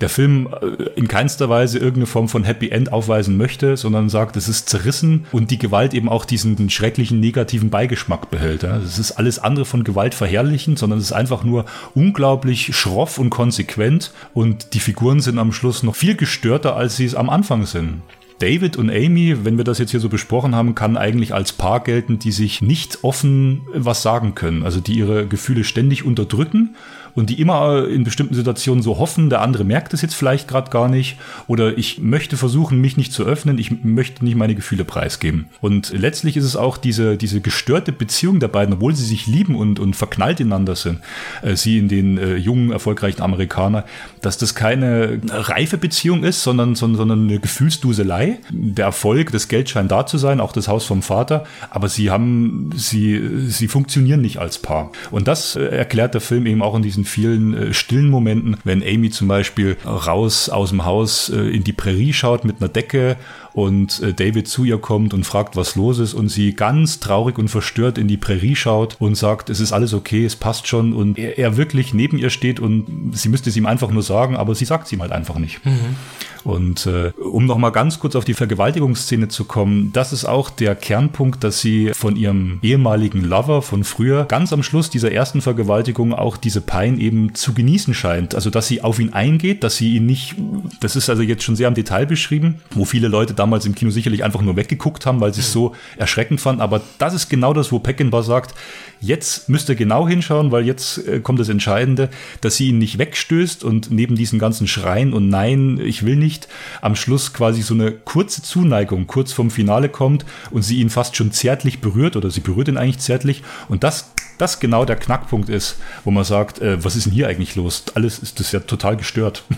der 0.00 0.08
Film 0.08 0.48
äh, 0.60 0.90
in 0.96 1.06
keinster 1.06 1.48
Weise 1.48 1.78
irgendeine 1.78 2.06
Form 2.06 2.28
von 2.28 2.42
Happy 2.42 2.70
End 2.70 2.92
aufweisen 2.92 3.36
möchte, 3.36 3.76
sondern 3.76 4.08
sagt, 4.08 4.36
es 4.36 4.48
ist 4.48 4.68
zerrissen 4.68 5.26
und 5.30 5.52
die 5.52 5.58
Gewalt 5.58 5.94
eben 5.94 6.08
auch 6.08 6.24
diesen 6.24 6.68
schrecklichen 6.68 7.20
negativen 7.20 7.70
Beigeschmack 7.70 8.28
behält. 8.28 8.64
Es 8.64 8.98
ist 8.98 9.12
alles 9.12 9.38
andere 9.38 9.64
von 9.64 9.84
Gewalt 9.84 10.16
verherrlichend, 10.16 10.80
sondern 10.80 10.98
es 10.98 11.04
ist 11.04 11.12
einfach 11.12 11.44
nur 11.44 11.64
unglaublich 11.94 12.74
schroff 12.74 13.18
und 13.18 13.30
konsequent 13.30 14.10
und 14.34 14.74
die 14.74 14.80
Figuren 14.80 15.20
sind 15.20 15.38
am 15.38 15.52
Schluss 15.52 15.84
noch 15.84 15.94
viel 15.94 16.16
gestörter, 16.16 16.74
als 16.74 16.96
sie 16.96 17.04
es 17.04 17.14
am 17.14 17.30
Anfang 17.30 17.66
sind. 17.66 18.02
David 18.38 18.76
und 18.76 18.90
Amy, 18.90 19.44
wenn 19.44 19.56
wir 19.56 19.64
das 19.64 19.78
jetzt 19.78 19.90
hier 19.90 20.00
so 20.00 20.08
besprochen 20.08 20.54
haben, 20.54 20.74
kann 20.74 20.96
eigentlich 20.96 21.34
als 21.34 21.52
Paar 21.52 21.80
gelten, 21.80 22.18
die 22.18 22.32
sich 22.32 22.62
nicht 22.62 23.02
offen 23.02 23.62
was 23.72 24.02
sagen 24.02 24.34
können, 24.34 24.62
also 24.62 24.80
die 24.80 24.94
ihre 24.94 25.26
Gefühle 25.26 25.64
ständig 25.64 26.04
unterdrücken 26.04 26.76
und 27.18 27.30
die 27.30 27.40
immer 27.40 27.88
in 27.88 28.04
bestimmten 28.04 28.36
Situationen 28.36 28.80
so 28.80 28.98
hoffen, 28.98 29.28
der 29.28 29.40
andere 29.40 29.64
merkt 29.64 29.92
es 29.92 30.02
jetzt 30.02 30.14
vielleicht 30.14 30.46
gerade 30.46 30.70
gar 30.70 30.88
nicht 30.88 31.16
oder 31.48 31.76
ich 31.76 31.98
möchte 31.98 32.36
versuchen, 32.36 32.80
mich 32.80 32.96
nicht 32.96 33.12
zu 33.12 33.24
öffnen, 33.24 33.58
ich 33.58 33.82
möchte 33.82 34.24
nicht 34.24 34.36
meine 34.36 34.54
Gefühle 34.54 34.84
preisgeben. 34.84 35.46
Und 35.60 35.92
letztlich 35.92 36.36
ist 36.36 36.44
es 36.44 36.54
auch 36.54 36.76
diese, 36.76 37.16
diese 37.16 37.40
gestörte 37.40 37.90
Beziehung 37.90 38.38
der 38.38 38.46
beiden, 38.46 38.74
obwohl 38.74 38.94
sie 38.94 39.04
sich 39.04 39.26
lieben 39.26 39.56
und, 39.56 39.80
und 39.80 39.96
verknallt 39.96 40.38
ineinander 40.38 40.76
sind, 40.76 41.00
äh, 41.42 41.56
sie 41.56 41.78
in 41.78 41.88
den 41.88 42.18
äh, 42.18 42.36
jungen, 42.36 42.70
erfolgreichen 42.70 43.20
Amerikaner, 43.20 43.84
dass 44.22 44.38
das 44.38 44.54
keine 44.54 45.20
reife 45.28 45.76
Beziehung 45.76 46.22
ist, 46.22 46.44
sondern, 46.44 46.76
sondern, 46.76 46.98
sondern 46.98 47.24
eine 47.24 47.40
Gefühlsduselei. 47.40 48.38
Der 48.50 48.84
Erfolg, 48.84 49.32
das 49.32 49.48
Geld 49.48 49.68
scheint 49.68 49.90
da 49.90 50.06
zu 50.06 50.18
sein, 50.18 50.38
auch 50.38 50.52
das 50.52 50.68
Haus 50.68 50.84
vom 50.84 51.02
Vater, 51.02 51.46
aber 51.70 51.88
sie 51.88 52.12
haben, 52.12 52.70
sie, 52.76 53.48
sie 53.48 53.66
funktionieren 53.66 54.20
nicht 54.20 54.38
als 54.38 54.60
Paar. 54.60 54.92
Und 55.10 55.26
das 55.26 55.56
äh, 55.56 55.64
erklärt 55.64 56.14
der 56.14 56.20
Film 56.20 56.46
eben 56.46 56.62
auch 56.62 56.76
in 56.76 56.82
diesen 56.82 57.07
vielen 57.08 57.54
äh, 57.54 57.74
stillen 57.74 58.10
Momenten, 58.10 58.56
wenn 58.64 58.82
Amy 58.82 59.10
zum 59.10 59.28
Beispiel 59.28 59.76
raus 59.84 60.48
aus 60.48 60.70
dem 60.70 60.84
Haus 60.84 61.28
äh, 61.30 61.40
in 61.40 61.64
die 61.64 61.72
Prärie 61.72 62.12
schaut 62.12 62.44
mit 62.44 62.60
einer 62.60 62.68
Decke 62.68 63.16
und 63.52 64.00
äh, 64.02 64.12
David 64.14 64.48
zu 64.48 64.64
ihr 64.64 64.78
kommt 64.78 65.14
und 65.14 65.24
fragt, 65.24 65.56
was 65.56 65.76
los 65.76 65.98
ist 65.98 66.14
und 66.14 66.28
sie 66.28 66.54
ganz 66.54 67.00
traurig 67.00 67.38
und 67.38 67.48
verstört 67.48 67.98
in 67.98 68.08
die 68.08 68.16
Prärie 68.16 68.56
schaut 68.56 68.96
und 68.98 69.16
sagt, 69.16 69.50
es 69.50 69.60
ist 69.60 69.72
alles 69.72 69.94
okay, 69.94 70.24
es 70.24 70.36
passt 70.36 70.66
schon 70.68 70.92
und 70.92 71.18
er, 71.18 71.38
er 71.38 71.56
wirklich 71.56 71.94
neben 71.94 72.18
ihr 72.18 72.30
steht 72.30 72.60
und 72.60 73.12
sie 73.12 73.28
müsste 73.28 73.50
es 73.50 73.56
ihm 73.56 73.66
einfach 73.66 73.90
nur 73.90 74.02
sagen, 74.02 74.36
aber 74.36 74.54
sie 74.54 74.64
sagt 74.64 74.86
es 74.86 74.92
ihm 74.92 75.02
halt 75.02 75.12
einfach 75.12 75.38
nicht. 75.38 75.64
Mhm. 75.64 75.96
Und 76.44 76.86
äh, 76.86 77.12
um 77.18 77.46
noch 77.46 77.58
mal 77.58 77.70
ganz 77.70 77.98
kurz 77.98 78.16
auf 78.16 78.24
die 78.24 78.34
Vergewaltigungsszene 78.34 79.28
zu 79.28 79.44
kommen, 79.44 79.92
das 79.92 80.12
ist 80.12 80.24
auch 80.24 80.50
der 80.50 80.74
Kernpunkt, 80.74 81.44
dass 81.44 81.60
sie 81.60 81.90
von 81.94 82.16
ihrem 82.16 82.58
ehemaligen 82.62 83.22
Lover 83.22 83.62
von 83.62 83.84
früher 83.84 84.24
ganz 84.24 84.52
am 84.52 84.62
Schluss 84.62 84.88
dieser 84.90 85.12
ersten 85.12 85.40
Vergewaltigung 85.40 86.14
auch 86.14 86.36
diese 86.36 86.60
Pein 86.60 86.98
eben 87.00 87.34
zu 87.34 87.54
genießen 87.54 87.92
scheint. 87.92 88.34
Also 88.34 88.50
dass 88.50 88.66
sie 88.66 88.82
auf 88.82 88.98
ihn 88.98 89.12
eingeht, 89.12 89.62
dass 89.62 89.76
sie 89.76 89.96
ihn 89.96 90.06
nicht, 90.06 90.36
das 90.80 90.96
ist 90.96 91.10
also 91.10 91.22
jetzt 91.22 91.42
schon 91.42 91.56
sehr 91.56 91.68
im 91.68 91.74
Detail 91.74 92.06
beschrieben, 92.06 92.62
wo 92.70 92.84
viele 92.84 93.08
Leute 93.08 93.34
damals 93.38 93.66
im 93.66 93.74
Kino 93.74 93.90
sicherlich 93.90 94.24
einfach 94.24 94.42
nur 94.42 94.56
weggeguckt 94.56 95.06
haben, 95.06 95.20
weil 95.20 95.34
sie 95.34 95.40
es 95.40 95.52
so 95.52 95.74
erschreckend 95.96 96.40
fanden. 96.40 96.60
Aber 96.60 96.80
das 96.98 97.14
ist 97.14 97.28
genau 97.28 97.52
das, 97.52 97.72
wo 97.72 97.78
Peckinpah 97.78 98.22
sagt, 98.22 98.54
Jetzt 99.00 99.48
müsst 99.48 99.68
ihr 99.68 99.76
genau 99.76 100.08
hinschauen, 100.08 100.50
weil 100.50 100.66
jetzt 100.66 101.06
äh, 101.06 101.20
kommt 101.20 101.38
das 101.38 101.48
Entscheidende, 101.48 102.08
dass 102.40 102.56
sie 102.56 102.68
ihn 102.68 102.78
nicht 102.78 102.98
wegstößt 102.98 103.62
und 103.62 103.92
neben 103.92 104.16
diesen 104.16 104.40
ganzen 104.40 104.66
Schreien 104.66 105.12
und 105.12 105.28
Nein, 105.28 105.80
ich 105.80 106.04
will 106.04 106.16
nicht, 106.16 106.48
am 106.80 106.96
Schluss 106.96 107.32
quasi 107.32 107.62
so 107.62 107.74
eine 107.74 107.92
kurze 107.92 108.42
Zuneigung 108.42 109.06
kurz 109.06 109.32
vom 109.32 109.50
Finale 109.50 109.88
kommt 109.88 110.24
und 110.50 110.62
sie 110.62 110.80
ihn 110.80 110.90
fast 110.90 111.14
schon 111.14 111.30
zärtlich 111.30 111.80
berührt 111.80 112.16
oder 112.16 112.30
sie 112.30 112.40
berührt 112.40 112.68
ihn 112.68 112.76
eigentlich 112.76 112.98
zärtlich 112.98 113.42
und 113.68 113.84
das 113.84 114.12
das 114.38 114.60
genau 114.60 114.84
der 114.84 114.94
Knackpunkt 114.94 115.48
ist, 115.48 115.78
wo 116.04 116.12
man 116.12 116.22
sagt, 116.22 116.60
äh, 116.60 116.82
was 116.84 116.94
ist 116.94 117.06
denn 117.06 117.12
hier 117.12 117.26
eigentlich 117.26 117.56
los? 117.56 117.84
Alles 117.94 118.20
ist 118.20 118.38
das 118.38 118.52
ja 118.52 118.60
total 118.60 118.96
gestört. 118.96 119.44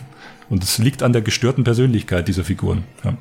Und 0.49 0.65
es 0.65 0.79
liegt 0.79 1.05
an 1.05 1.13
der 1.13 1.23
gestörten 1.23 1.63
Persönlichkeit 1.63 2.27
dieser 2.27 2.43
Figuren. 2.43 2.83
Ja. 3.05 3.17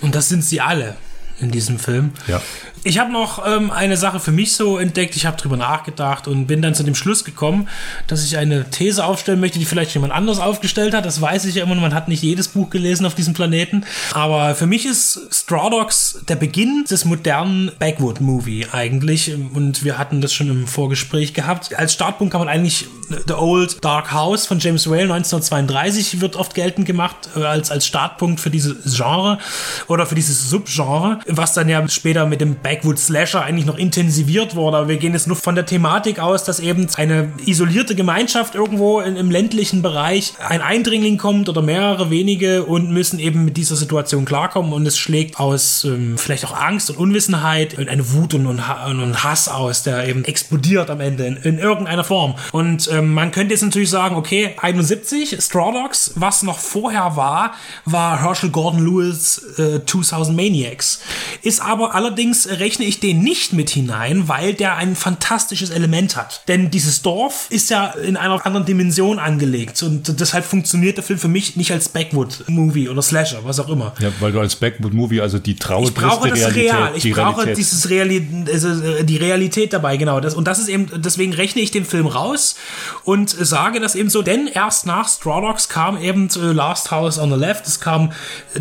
Und 0.00 0.14
das 0.14 0.28
sind 0.28 0.44
sie 0.44 0.60
alle 0.60 0.96
in 1.40 1.50
diesem 1.50 1.78
Film. 1.78 2.12
Ja. 2.26 2.40
Ich 2.84 2.98
habe 2.98 3.12
noch 3.12 3.44
ähm, 3.46 3.70
eine 3.70 3.96
Sache 3.96 4.20
für 4.20 4.32
mich 4.32 4.52
so 4.52 4.78
entdeckt. 4.78 5.16
Ich 5.16 5.26
habe 5.26 5.36
drüber 5.36 5.56
nachgedacht 5.56 6.28
und 6.28 6.46
bin 6.46 6.62
dann 6.62 6.74
zu 6.74 6.82
dem 6.82 6.94
Schluss 6.94 7.24
gekommen, 7.24 7.68
dass 8.06 8.24
ich 8.24 8.36
eine 8.36 8.70
These 8.70 9.04
aufstellen 9.04 9.40
möchte, 9.40 9.58
die 9.58 9.64
vielleicht 9.64 9.94
jemand 9.94 10.12
anders 10.12 10.38
aufgestellt 10.38 10.94
hat. 10.94 11.04
Das 11.04 11.20
weiß 11.20 11.44
ich 11.46 11.56
ja 11.56 11.64
immer. 11.64 11.74
Man 11.74 11.94
hat 11.94 12.08
nicht 12.08 12.22
jedes 12.22 12.48
Buch 12.48 12.70
gelesen 12.70 13.06
auf 13.06 13.14
diesem 13.14 13.34
Planeten. 13.34 13.84
Aber 14.12 14.54
für 14.54 14.66
mich 14.66 14.86
ist 14.86 15.20
Straw 15.30 15.70
Dogs 15.70 16.20
der 16.28 16.36
Beginn 16.36 16.84
des 16.88 17.04
modernen 17.04 17.70
Backwood-Movie 17.78 18.66
eigentlich. 18.72 19.34
Und 19.34 19.84
wir 19.84 19.98
hatten 19.98 20.20
das 20.20 20.32
schon 20.32 20.48
im 20.48 20.66
Vorgespräch 20.66 21.34
gehabt. 21.34 21.74
Als 21.78 21.92
Startpunkt 21.92 22.32
kann 22.32 22.40
man 22.40 22.48
eigentlich 22.48 22.86
The 23.26 23.34
Old 23.34 23.82
Dark 23.84 24.12
House 24.12 24.46
von 24.46 24.58
James 24.58 24.88
Whale 24.88 25.04
1932 25.04 26.20
wird 26.20 26.36
oft 26.36 26.54
geltend 26.54 26.86
gemacht 26.86 27.30
äh, 27.36 27.44
als, 27.44 27.70
als 27.70 27.86
Startpunkt 27.86 28.40
für 28.40 28.50
dieses 28.50 28.96
Genre 28.96 29.38
oder 29.86 30.06
für 30.06 30.14
dieses 30.14 30.50
Subgenre, 30.50 31.20
was 31.26 31.54
dann 31.54 31.68
ja 31.68 31.86
später 31.88 32.26
mit 32.26 32.40
dem 32.40 32.56
Backwood 32.78 32.98
Slasher 32.98 33.42
eigentlich 33.42 33.66
noch 33.66 33.76
intensiviert 33.76 34.54
wurde. 34.54 34.76
Aber 34.76 34.88
wir 34.88 34.98
gehen 34.98 35.12
jetzt 35.12 35.26
nur 35.26 35.36
von 35.36 35.54
der 35.54 35.66
Thematik 35.66 36.20
aus, 36.20 36.44
dass 36.44 36.60
eben 36.60 36.86
eine 36.96 37.32
isolierte 37.44 37.94
Gemeinschaft 37.94 38.54
irgendwo 38.54 39.00
in, 39.00 39.16
im 39.16 39.30
ländlichen 39.30 39.82
Bereich 39.82 40.34
ein 40.38 40.60
Eindringling 40.60 41.18
kommt 41.18 41.48
oder 41.48 41.60
mehrere 41.60 42.10
wenige 42.10 42.64
und 42.64 42.90
müssen 42.90 43.18
eben 43.18 43.44
mit 43.44 43.56
dieser 43.56 43.74
Situation 43.74 44.24
klarkommen 44.24 44.72
und 44.72 44.86
es 44.86 44.96
schlägt 44.96 45.40
aus 45.40 45.84
ähm, 45.84 46.18
vielleicht 46.18 46.44
auch 46.44 46.56
Angst 46.56 46.90
und 46.90 46.96
Unwissenheit 46.98 47.76
und 47.78 47.88
eine 47.88 48.12
Wut 48.12 48.34
und, 48.34 48.46
und, 48.46 48.60
und 48.60 49.24
Hass 49.24 49.48
aus, 49.48 49.82
der 49.82 50.06
eben 50.06 50.24
explodiert 50.24 50.90
am 50.90 51.00
Ende 51.00 51.26
in, 51.26 51.36
in 51.36 51.58
irgendeiner 51.58 52.04
Form. 52.04 52.34
Und 52.52 52.88
ähm, 52.92 53.12
man 53.12 53.32
könnte 53.32 53.54
jetzt 53.54 53.62
natürlich 53.62 53.90
sagen, 53.90 54.14
okay, 54.14 54.54
71, 54.60 55.36
Straw 55.40 55.72
Dogs, 55.72 56.12
was 56.14 56.42
noch 56.44 56.58
vorher 56.58 57.16
war, 57.16 57.54
war 57.84 58.22
Herschel 58.22 58.50
Gordon 58.50 58.84
Lewis 58.84 59.42
äh, 59.58 59.84
2000 59.84 60.36
Maniacs. 60.36 61.00
Ist 61.42 61.60
aber 61.60 61.94
allerdings, 61.94 62.46
rechne 62.58 62.84
ich 62.84 63.00
den 63.00 63.20
nicht 63.20 63.52
mit 63.52 63.70
hinein, 63.70 64.28
weil 64.28 64.54
der 64.54 64.76
ein 64.76 64.96
fantastisches 64.96 65.70
Element 65.70 66.16
hat. 66.16 66.42
Denn 66.48 66.70
dieses 66.70 67.02
Dorf 67.02 67.46
ist 67.50 67.70
ja 67.70 67.86
in 67.88 68.16
einer 68.16 68.44
anderen 68.44 68.66
Dimension 68.66 69.18
angelegt 69.18 69.82
und 69.82 70.20
deshalb 70.20 70.44
funktioniert 70.44 70.96
der 70.96 71.04
Film 71.04 71.18
für 71.18 71.28
mich 71.28 71.56
nicht 71.56 71.72
als 71.72 71.88
Backwood-Movie 71.88 72.88
oder 72.88 73.02
Slasher, 73.02 73.40
was 73.44 73.60
auch 73.60 73.68
immer. 73.68 73.94
Ja, 74.00 74.10
weil 74.20 74.32
du 74.32 74.40
als 74.40 74.56
Backwood-Movie 74.56 75.20
also 75.20 75.38
die 75.38 75.56
traue 75.56 75.84
Ich 75.84 75.94
brauche 75.94 76.28
das 76.28 76.38
Realität, 76.38 76.72
Real. 76.72 76.92
Ich 76.94 77.02
die 77.02 77.12
brauche 77.12 77.38
Realität. 77.38 77.58
dieses 77.58 77.90
Reali 77.90 78.26
also 78.52 78.68
äh, 78.68 79.04
die 79.04 79.16
Realität 79.16 79.72
dabei, 79.72 79.96
genau. 79.96 80.20
Das, 80.20 80.34
und 80.34 80.46
das 80.46 80.58
ist 80.58 80.68
eben, 80.68 80.88
deswegen 80.96 81.32
rechne 81.32 81.62
ich 81.62 81.70
den 81.70 81.84
Film 81.84 82.06
raus 82.06 82.56
und 83.04 83.30
sage 83.30 83.80
das 83.80 83.94
eben 83.94 84.10
so, 84.10 84.22
denn 84.22 84.46
erst 84.46 84.86
nach 84.86 85.08
Straw 85.08 85.40
Dogs 85.40 85.68
kam 85.68 86.00
eben 86.00 86.28
äh, 86.36 86.52
Last 86.52 86.90
House 86.90 87.18
on 87.18 87.30
the 87.30 87.36
Left, 87.36 87.66
es 87.66 87.80
kam 87.80 88.12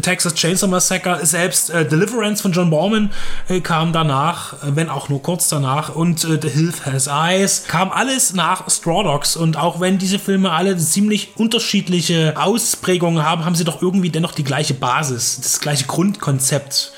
Texas 0.02 0.34
Chainsaw 0.36 0.70
Massacre, 0.70 1.26
selbst 1.26 1.70
äh, 1.70 1.88
Deliverance 1.88 2.42
von 2.42 2.52
John 2.52 2.70
Borman 2.70 3.12
äh, 3.48 3.62
kam 3.62 3.87
danach, 3.94 4.54
äh, 4.54 4.76
wenn 4.76 4.90
auch 4.90 5.10
nur 5.10 5.22
kurz 5.22 5.50
danach 5.50 5.94
und 5.96 6.24
äh, 6.24 6.40
The 6.42 6.50
Hilf 6.50 6.86
Has 6.86 7.08
Eyes, 7.08 7.64
kam 7.68 7.92
alles 7.92 8.34
nach 8.34 8.70
Straw 8.70 9.04
Dogs 9.04 9.36
und 9.36 9.58
auch 9.58 9.80
wenn 9.80 9.98
diese 9.98 10.20
Filme 10.20 10.52
alle 10.52 10.78
ziemlich 10.78 11.38
unterschiedliche 11.38 12.34
Ausprägungen 12.38 13.24
haben, 13.24 13.46
haben 13.46 13.56
sie 13.56 13.64
doch 13.64 13.82
irgendwie 13.82 14.10
dennoch 14.10 14.34
die 14.34 14.44
gleiche 14.44 14.74
Basis, 14.74 15.40
das 15.42 15.60
gleiche 15.60 15.86
Grundkonzept. 15.86 16.92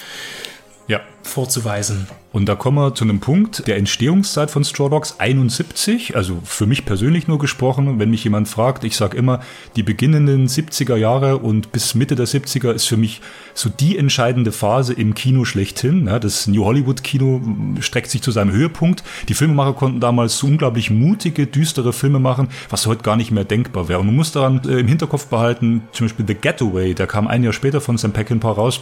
Vorzuweisen. 1.24 2.08
Und 2.32 2.48
da 2.48 2.54
kommen 2.54 2.78
wir 2.78 2.94
zu 2.94 3.06
einem 3.06 3.20
Punkt 3.20 3.68
der 3.68 3.78
Entstehungszeit 3.78 4.52
von 4.52 4.64
Straw 4.64 4.90
Dogs 4.90 5.16
71, 5.20 6.16
also 6.16 6.40
für 6.44 6.68
mich 6.68 6.86
persönlich 6.86 7.28
nur 7.28 7.40
gesprochen, 7.40 7.98
wenn 7.98 8.12
mich 8.12 8.24
jemand 8.24 8.48
fragt, 8.48 8.84
ich 8.84 8.96
sage 8.96 9.18
immer, 9.18 9.40
die 9.76 9.82
beginnenden 9.82 10.48
70er 10.48 10.96
Jahre 10.96 11.38
und 11.38 11.72
bis 11.72 11.96
Mitte 11.96 12.16
der 12.16 12.28
70er 12.28 12.72
ist 12.72 12.86
für 12.86 12.98
mich 12.98 13.22
so 13.56 13.70
die 13.70 13.98
entscheidende 13.98 14.52
Phase 14.52 14.94
im 14.94 15.16
Kino 15.16 15.44
schlechthin. 15.44 16.06
Das 16.22 16.46
New 16.46 16.66
Hollywood 16.66 17.04
Kino 17.04 17.42
streckt 17.80 18.12
sich 18.12 18.22
zu 18.22 18.30
seinem 18.30 18.52
Höhepunkt. 18.52 19.04
Die 19.28 19.34
Filmemacher 19.34 19.74
konnten 19.74 20.00
damals 20.00 20.38
so 20.38 20.46
unglaublich 20.46 20.92
mutige, 20.92 21.48
düstere 21.48 21.94
Filme 21.94 22.20
machen, 22.20 22.50
was 22.70 22.86
heute 22.86 23.02
gar 23.02 23.16
nicht 23.16 23.32
mehr 23.32 23.44
denkbar 23.44 23.90
wäre. 23.90 24.02
Und 24.02 24.06
man 24.06 24.16
muss 24.16 24.32
daran 24.32 24.62
äh, 24.66 24.80
im 24.80 24.88
Hinterkopf 24.88 25.26
behalten, 25.28 25.82
zum 25.94 26.06
Beispiel 26.06 26.28
The 26.28 26.36
Getaway, 26.36 26.94
der 26.94 27.08
kam 27.08 27.28
ein 27.28 27.44
Jahr 27.44 27.54
später 27.54 27.82
von 27.82 27.98
Sam 27.98 28.14
Peckinpah 28.14 28.52
raus. 28.52 28.82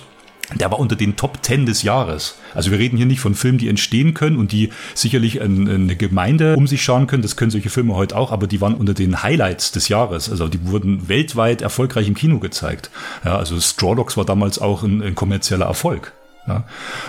Der 0.55 0.71
war 0.71 0.79
unter 0.79 0.95
den 0.95 1.17
Top 1.17 1.39
10 1.41 1.65
des 1.65 1.83
Jahres. 1.83 2.35
Also 2.53 2.71
wir 2.71 2.79
reden 2.79 2.95
hier 2.95 3.05
nicht 3.05 3.19
von 3.19 3.35
Filmen, 3.35 3.57
die 3.57 3.67
entstehen 3.67 4.13
können 4.13 4.37
und 4.37 4.53
die 4.53 4.69
sicherlich 4.93 5.41
ein, 5.41 5.67
eine 5.67 5.95
Gemeinde 5.97 6.55
um 6.55 6.67
sich 6.67 6.81
schauen 6.83 7.05
können. 7.05 7.21
Das 7.21 7.35
können 7.35 7.51
solche 7.51 7.69
Filme 7.69 7.95
heute 7.95 8.15
auch, 8.15 8.31
aber 8.31 8.47
die 8.47 8.61
waren 8.61 8.73
unter 8.73 8.93
den 8.93 9.23
Highlights 9.23 9.73
des 9.73 9.89
Jahres. 9.89 10.29
Also 10.29 10.47
die 10.47 10.65
wurden 10.65 11.09
weltweit 11.09 11.61
erfolgreich 11.61 12.07
im 12.07 12.15
Kino 12.15 12.39
gezeigt. 12.39 12.89
Ja, 13.25 13.37
also 13.37 13.59
Straw 13.59 13.95
Dogs 13.95 14.15
war 14.15 14.23
damals 14.23 14.59
auch 14.59 14.83
ein, 14.83 15.01
ein 15.01 15.15
kommerzieller 15.15 15.65
Erfolg. 15.65 16.13
Ja. 16.47 16.63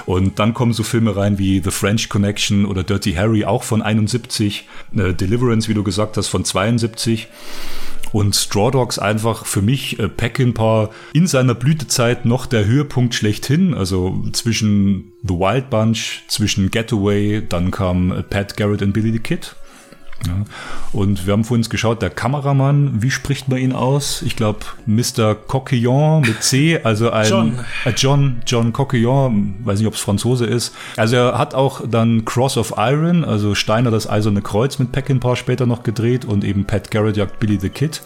Und 0.04 0.38
dann 0.38 0.52
kommen 0.52 0.72
so 0.72 0.82
Filme 0.82 1.16
rein 1.16 1.38
wie 1.38 1.62
The 1.62 1.70
French 1.70 2.08
Connection 2.08 2.66
oder 2.66 2.82
Dirty 2.82 3.14
Harry, 3.14 3.44
auch 3.44 3.62
von 3.62 3.82
71, 3.82 4.66
äh, 4.96 5.14
Deliverance, 5.14 5.68
wie 5.68 5.74
du 5.74 5.84
gesagt 5.84 6.16
hast, 6.16 6.26
von 6.26 6.44
72. 6.44 7.28
Und 8.12 8.34
Straw 8.34 8.70
Dogs 8.70 8.98
einfach 8.98 9.44
für 9.44 9.62
mich 9.62 9.98
äh, 9.98 10.08
Peckinpah 10.08 10.90
in 11.12 11.26
seiner 11.26 11.54
Blütezeit 11.54 12.24
noch 12.24 12.46
der 12.46 12.64
Höhepunkt 12.64 13.14
schlechthin. 13.14 13.74
Also 13.74 14.22
zwischen 14.32 15.12
The 15.22 15.34
Wild 15.34 15.70
Bunch, 15.70 16.22
zwischen 16.28 16.70
Getaway, 16.70 17.42
dann 17.46 17.70
kam 17.70 18.12
äh, 18.12 18.22
Pat 18.22 18.56
Garrett 18.56 18.82
und 18.82 18.92
Billy 18.92 19.12
the 19.12 19.18
Kid. 19.18 19.56
Ja. 20.26 20.44
Und 20.92 21.26
wir 21.26 21.32
haben 21.32 21.44
vorhin 21.44 21.66
geschaut, 21.68 22.02
der 22.02 22.10
Kameramann, 22.10 23.02
wie 23.02 23.10
spricht 23.10 23.48
man 23.48 23.58
ihn 23.58 23.72
aus? 23.72 24.22
Ich 24.22 24.34
glaube, 24.34 24.60
Mr. 24.86 25.34
Coquillon 25.34 26.22
mit 26.22 26.42
C, 26.42 26.80
also 26.82 27.10
ein 27.10 27.28
John. 27.28 27.58
Äh, 27.84 27.92
John, 27.96 28.42
John 28.46 28.72
Coquillon, 28.72 29.56
weiß 29.62 29.78
nicht, 29.78 29.86
ob 29.86 29.94
es 29.94 30.00
Franzose 30.00 30.46
ist. 30.46 30.74
Also 30.96 31.16
er 31.16 31.38
hat 31.38 31.54
auch 31.54 31.82
dann 31.88 32.24
Cross 32.24 32.56
of 32.56 32.74
Iron, 32.76 33.24
also 33.24 33.54
Steiner 33.54 33.90
das 33.90 34.08
Eiserne 34.08 34.42
Kreuz 34.42 34.78
mit 34.78 34.92
Peckinpah 34.92 35.36
später 35.36 35.66
noch 35.66 35.82
gedreht 35.82 36.24
und 36.24 36.44
eben 36.44 36.64
Pat 36.64 36.90
Garrett 36.90 37.16
jagt 37.16 37.38
Billy 37.38 37.58
the 37.60 37.68
Kid. 37.68 38.02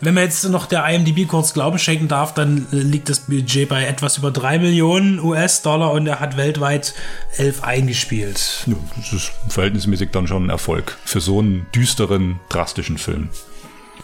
Wenn 0.00 0.14
man 0.14 0.24
jetzt 0.24 0.44
noch 0.44 0.66
der 0.66 0.86
IMDb 0.88 1.26
kurz 1.26 1.52
Glauben 1.52 1.78
schenken 1.78 2.08
darf, 2.08 2.32
dann 2.34 2.66
äh, 2.72 2.76
liegt 2.76 3.08
das 3.08 3.20
Budget 3.20 3.68
bei 3.68 3.84
etwas 3.84 4.18
über 4.18 4.30
3 4.30 4.58
Millionen 4.60 5.18
US-Dollar 5.18 5.90
und 5.92 6.06
er 6.06 6.20
hat 6.20 6.36
weltweit 6.36 6.94
11 7.36 7.64
eingespielt. 7.64 8.64
Ja, 8.66 8.74
das 8.96 9.12
ist 9.12 9.32
verhältnismäßig 9.48 10.10
dann 10.10 10.28
schon 10.28 10.46
ein 10.46 10.50
Erfolg 10.50 10.96
für 11.04 11.20
so 11.20 11.40
einen 11.40 11.66
düsteren, 11.74 12.38
drastischen 12.48 12.98
Film. 12.98 13.28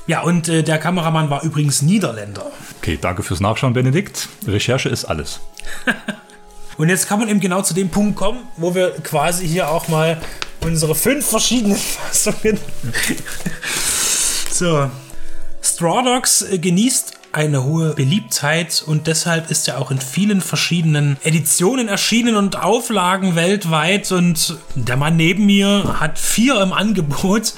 Ja, 0.07 0.23
und 0.23 0.49
äh, 0.49 0.63
der 0.63 0.79
Kameramann 0.79 1.31
war 1.31 1.43
übrigens 1.45 1.81
Niederländer. 1.81 2.47
Okay, 2.79 2.99
danke 3.01 3.23
fürs 3.23 3.41
Nachschauen, 3.41 3.73
Benedikt. 3.73 4.29
Recherche 4.47 4.89
ist 4.89 5.05
alles. 5.05 5.41
Und 6.77 6.89
jetzt 6.89 7.09
kann 7.09 7.21
man 7.21 7.29
eben 7.29 7.39
genau 7.39 7.63
zu 7.63 7.73
dem 7.73 7.89
Punkt 7.89 8.17
kommen, 8.17 8.41
wo 8.57 8.75
wir 8.75 8.91
quasi 9.05 9.47
hier 9.47 9.71
auch 9.71 9.87
mal 9.87 10.21
unsere 10.61 10.97
fünf 10.97 11.25
verschiedenen 11.25 11.77
Fassungen. 12.11 12.59
so. 14.51 14.91
Straw 15.65 16.03
Dogs 16.05 16.43
äh, 16.43 16.59
genießt 16.59 17.15
eine 17.33 17.65
hohe 17.65 17.95
Beliebtheit 17.95 18.85
und 18.87 19.09
deshalb 19.09 19.51
ist 19.51 19.67
er 19.67 19.81
auch 19.81 19.91
in 19.91 19.99
vielen 19.99 20.41
verschiedenen 20.41 21.17
Editionen 21.25 21.89
erschienen 21.89 22.37
und 22.37 22.63
Auflagen 22.63 23.35
weltweit 23.35 24.13
und 24.13 24.57
der 24.77 24.97
Mann 24.97 25.17
neben 25.17 25.45
mir 25.47 25.97
hat 25.99 26.19
vier 26.19 26.61
im 26.61 26.73
Angebot. 26.73 27.55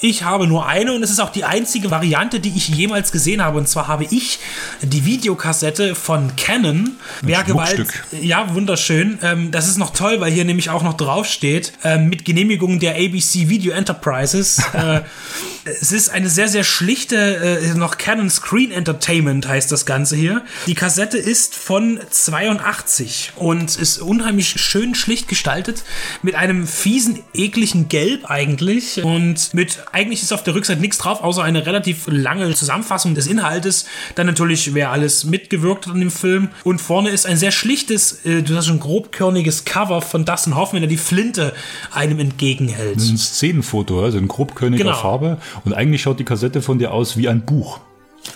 Ich 0.00 0.22
habe 0.22 0.46
nur 0.46 0.66
eine 0.66 0.92
und 0.92 1.02
es 1.02 1.10
ist 1.10 1.18
auch 1.18 1.32
die 1.32 1.42
einzige 1.42 1.90
Variante, 1.90 2.38
die 2.38 2.50
ich 2.50 2.68
jemals 2.68 3.10
gesehen 3.10 3.42
habe 3.42 3.58
und 3.58 3.68
zwar 3.68 3.88
habe 3.88 4.04
ich 4.04 4.38
die 4.82 5.04
Videokassette 5.04 5.96
von 5.96 6.36
Canon. 6.36 6.92
Werkgewalt. 7.22 7.74
Schmuckstück. 7.74 8.06
Ja, 8.22 8.54
wunderschön. 8.54 9.18
Ähm, 9.22 9.50
das 9.50 9.66
ist 9.66 9.78
noch 9.78 9.92
toll, 9.92 10.20
weil 10.20 10.30
hier 10.30 10.44
nämlich 10.44 10.70
auch 10.70 10.84
noch 10.84 10.94
draufsteht, 10.94 11.72
ähm, 11.82 12.08
mit 12.08 12.24
Genehmigung 12.24 12.78
der 12.78 12.94
ABC 12.94 13.48
Video 13.48 13.72
Enterprises. 13.72 14.62
es 15.66 15.90
ist 15.92 16.10
eine 16.10 16.28
sehr, 16.28 16.48
sehr 16.48 16.64
schlichte, 16.64 17.16
äh, 17.16 17.74
noch 17.74 17.98
Canon 17.98 18.30
Screen 18.30 18.70
Entertainment 18.70 19.48
heißt 19.48 19.70
das 19.72 19.84
Ganze 19.84 20.16
hier. 20.16 20.42
Die 20.66 20.74
Kassette 20.74 21.18
ist 21.18 21.54
von 21.56 21.98
82 22.08 23.32
und 23.36 23.76
ist 23.76 23.98
unheimlich 23.98 24.60
schön 24.60 24.94
schlicht 24.94 25.28
gestaltet, 25.28 25.82
mit 26.22 26.34
einem 26.36 26.66
fiesen, 26.66 27.20
ekligen 27.34 27.88
Gelb 27.88 28.30
eigentlich 28.30 29.02
und 29.02 29.54
mit, 29.54 29.80
eigentlich 29.92 30.22
ist 30.22 30.32
auf 30.32 30.44
der 30.44 30.54
Rückseite 30.54 30.80
nichts 30.80 30.98
drauf, 30.98 31.22
außer 31.22 31.42
eine 31.42 31.66
relativ 31.66 32.04
lange 32.06 32.54
Zusammenfassung 32.54 33.14
des 33.14 33.26
Inhaltes. 33.26 33.86
Dann 34.14 34.26
natürlich, 34.26 34.74
wer 34.74 34.92
alles 34.92 35.24
mitgewirkt 35.24 35.86
hat 35.86 35.94
an 35.94 36.00
dem 36.00 36.10
Film. 36.10 36.48
Und 36.64 36.80
vorne 36.80 37.10
ist 37.10 37.26
ein 37.26 37.36
sehr 37.36 37.50
schlichtes, 37.52 38.24
äh, 38.24 38.42
du 38.42 38.56
hast 38.56 38.66
schon 38.66 38.80
grobkörniges 38.80 39.64
Cover 39.64 40.00
von 40.00 40.24
Dustin 40.24 40.54
Hoffman, 40.54 40.82
der 40.82 40.88
die 40.88 40.96
Flinte 40.96 41.52
einem 41.90 42.20
entgegenhält. 42.20 42.98
Ein 42.98 43.18
Szenenfoto, 43.18 44.02
also 44.02 44.18
in 44.18 44.28
grobkörniger 44.28 44.84
Genau. 44.84 44.96
Farbe. 44.96 45.38
Und 45.64 45.74
eigentlich 45.74 46.02
schaut 46.02 46.18
die 46.18 46.24
Kassette 46.24 46.62
von 46.62 46.78
dir 46.78 46.92
aus 46.92 47.16
wie 47.16 47.28
ein 47.28 47.44
Buch. 47.44 47.80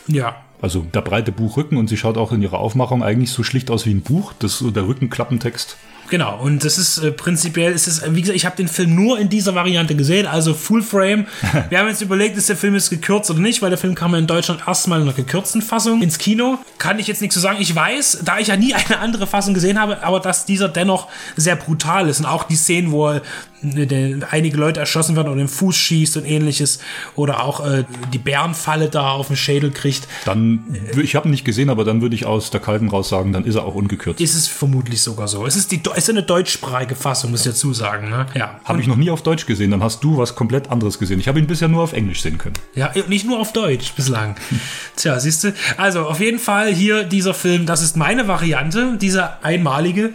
Ja. 0.07 0.37
Also 0.63 0.81
der 0.81 1.01
breite 1.01 1.33
Buchrücken 1.33 1.79
und 1.79 1.89
sie 1.89 1.97
schaut 1.97 2.19
auch 2.19 2.33
in 2.33 2.43
ihrer 2.43 2.59
Aufmachung 2.59 3.03
eigentlich 3.03 3.31
so 3.31 3.43
schlicht 3.43 3.71
aus 3.71 3.87
wie 3.87 3.95
ein 3.95 4.03
Buch. 4.03 4.33
Das 4.39 4.53
ist 4.53 4.59
so 4.59 4.71
der 4.71 4.87
Rückenklappentext. 4.87 5.77
Genau, 6.11 6.41
und 6.41 6.65
das 6.65 6.77
ist 6.77 6.99
äh, 6.99 7.13
prinzipiell, 7.13 7.73
ist 7.73 7.87
es, 7.87 8.01
äh, 8.01 8.15
wie 8.15 8.21
gesagt, 8.21 8.37
ich 8.37 8.45
habe 8.45 8.57
den 8.57 8.67
Film 8.67 8.97
nur 8.97 9.19
in 9.19 9.29
dieser 9.29 9.55
Variante 9.55 9.95
gesehen, 9.95 10.27
also 10.27 10.55
Full 10.55 10.83
Frame. 10.83 11.27
Wir 11.71 11.79
haben 11.79 11.89
jetzt 11.89 12.03
überlegt, 12.03 12.37
ist 12.37 12.49
der 12.49 12.57
Film 12.57 12.75
jetzt 12.75 12.91
gekürzt 12.91 13.31
oder 13.31 13.39
nicht, 13.39 13.63
weil 13.63 13.71
der 13.71 13.79
Film 13.79 13.95
kam 13.95 14.13
ja 14.13 14.19
in 14.19 14.27
Deutschland 14.27 14.63
erstmal 14.67 15.01
in 15.01 15.07
einer 15.07 15.17
gekürzten 15.17 15.63
Fassung 15.63 16.03
ins 16.03 16.19
Kino. 16.19 16.59
Kann 16.79 16.99
ich 16.99 17.07
jetzt 17.07 17.21
nichts 17.21 17.35
zu 17.35 17.41
sagen. 17.41 17.59
Ich 17.61 17.75
weiß, 17.75 18.23
da 18.25 18.39
ich 18.41 18.49
ja 18.49 18.57
nie 18.57 18.75
eine 18.89 18.99
andere 18.99 19.29
Fassung 19.29 19.55
gesehen 19.55 19.81
habe, 19.81 20.03
aber 20.03 20.19
dass 20.19 20.45
dieser 20.47 20.69
dennoch 20.69 21.07
sehr 21.37 21.55
brutal 21.55 22.09
ist 22.09 22.19
und 22.19 22.27
auch 22.27 22.43
die 22.43 22.57
Szenen, 22.57 22.91
wo 22.91 23.09
er, 23.09 23.23
äh, 23.63 24.21
einige 24.31 24.57
Leute 24.57 24.81
erschossen 24.81 25.17
werden 25.17 25.29
oder 25.29 25.37
den 25.37 25.49
Fuß 25.49 25.77
schießt 25.77 26.17
und 26.17 26.25
ähnliches 26.25 26.81
oder 27.15 27.45
auch 27.45 27.65
äh, 27.65 27.85
die 28.13 28.19
Bärenfalle 28.19 28.89
da 28.89 29.11
auf 29.11 29.29
den 29.29 29.37
Schädel 29.37 29.71
kriegt, 29.71 30.09
Dann, 30.25 30.65
ich 31.01 31.15
habe 31.15 31.29
ihn 31.29 31.31
nicht 31.31 31.45
gesehen, 31.45 31.69
aber 31.69 31.85
dann 31.85 32.01
würde 32.01 32.15
ich 32.15 32.25
aus 32.25 32.51
der 32.51 32.61
Kalten 32.61 32.89
raus 32.89 33.11
sagen, 33.11 33.33
dann 33.33 33.45
ist 33.45 33.57
er 33.57 33.65
auch 33.65 33.75
ungekürzt. 33.75 34.21
ist 34.21 34.35
es 34.35 34.49
vermutlich 34.49 35.03
sogar 35.03 35.29
so. 35.29 35.47
Es 35.47 35.57
ist 35.57 35.71
die, 35.73 35.83
ist 36.01 36.09
ja 36.09 36.15
eine 36.15 36.23
deutschsprachige 36.23 36.95
Fassung, 36.95 37.31
muss 37.31 37.41
ich 37.41 37.53
dazu 37.53 37.73
sagen. 37.73 38.11
Ne? 38.11 38.27
Ja. 38.35 38.61
Habe 38.65 38.81
ich 38.81 38.87
noch 38.87 38.97
nie 38.97 39.11
auf 39.11 39.23
Deutsch 39.23 39.47
gesehen, 39.47 39.71
dann 39.71 39.83
hast 39.83 40.03
du 40.03 40.19
was 40.19 40.35
komplett 40.35 40.71
anderes 40.71 40.99
gesehen. 40.99 41.21
Ich 41.21 41.29
habe 41.29 41.39
ihn 41.39 41.47
bisher 41.47 41.69
nur 41.69 41.83
auf 41.83 41.93
Englisch 41.93 42.23
sehen 42.23 42.39
können. 42.39 42.55
Ja, 42.75 42.93
nicht 43.09 43.27
nur 43.27 43.39
auf 43.39 43.53
Deutsch 43.53 43.93
bislang. 43.93 44.37
Tja, 44.97 45.21
siehst 45.21 45.45
du. 45.45 45.55
Also 45.77 46.07
auf 46.07 46.21
jeden 46.21 46.39
Fall 46.39 46.73
hier 46.73 47.05
dieser 47.05 47.35
Film, 47.35 47.67
das 47.67 47.83
ist 47.83 47.97
meine 47.97 48.29
Variante, 48.29 48.97
dieser 48.97 49.45
einmalige. 49.45 50.11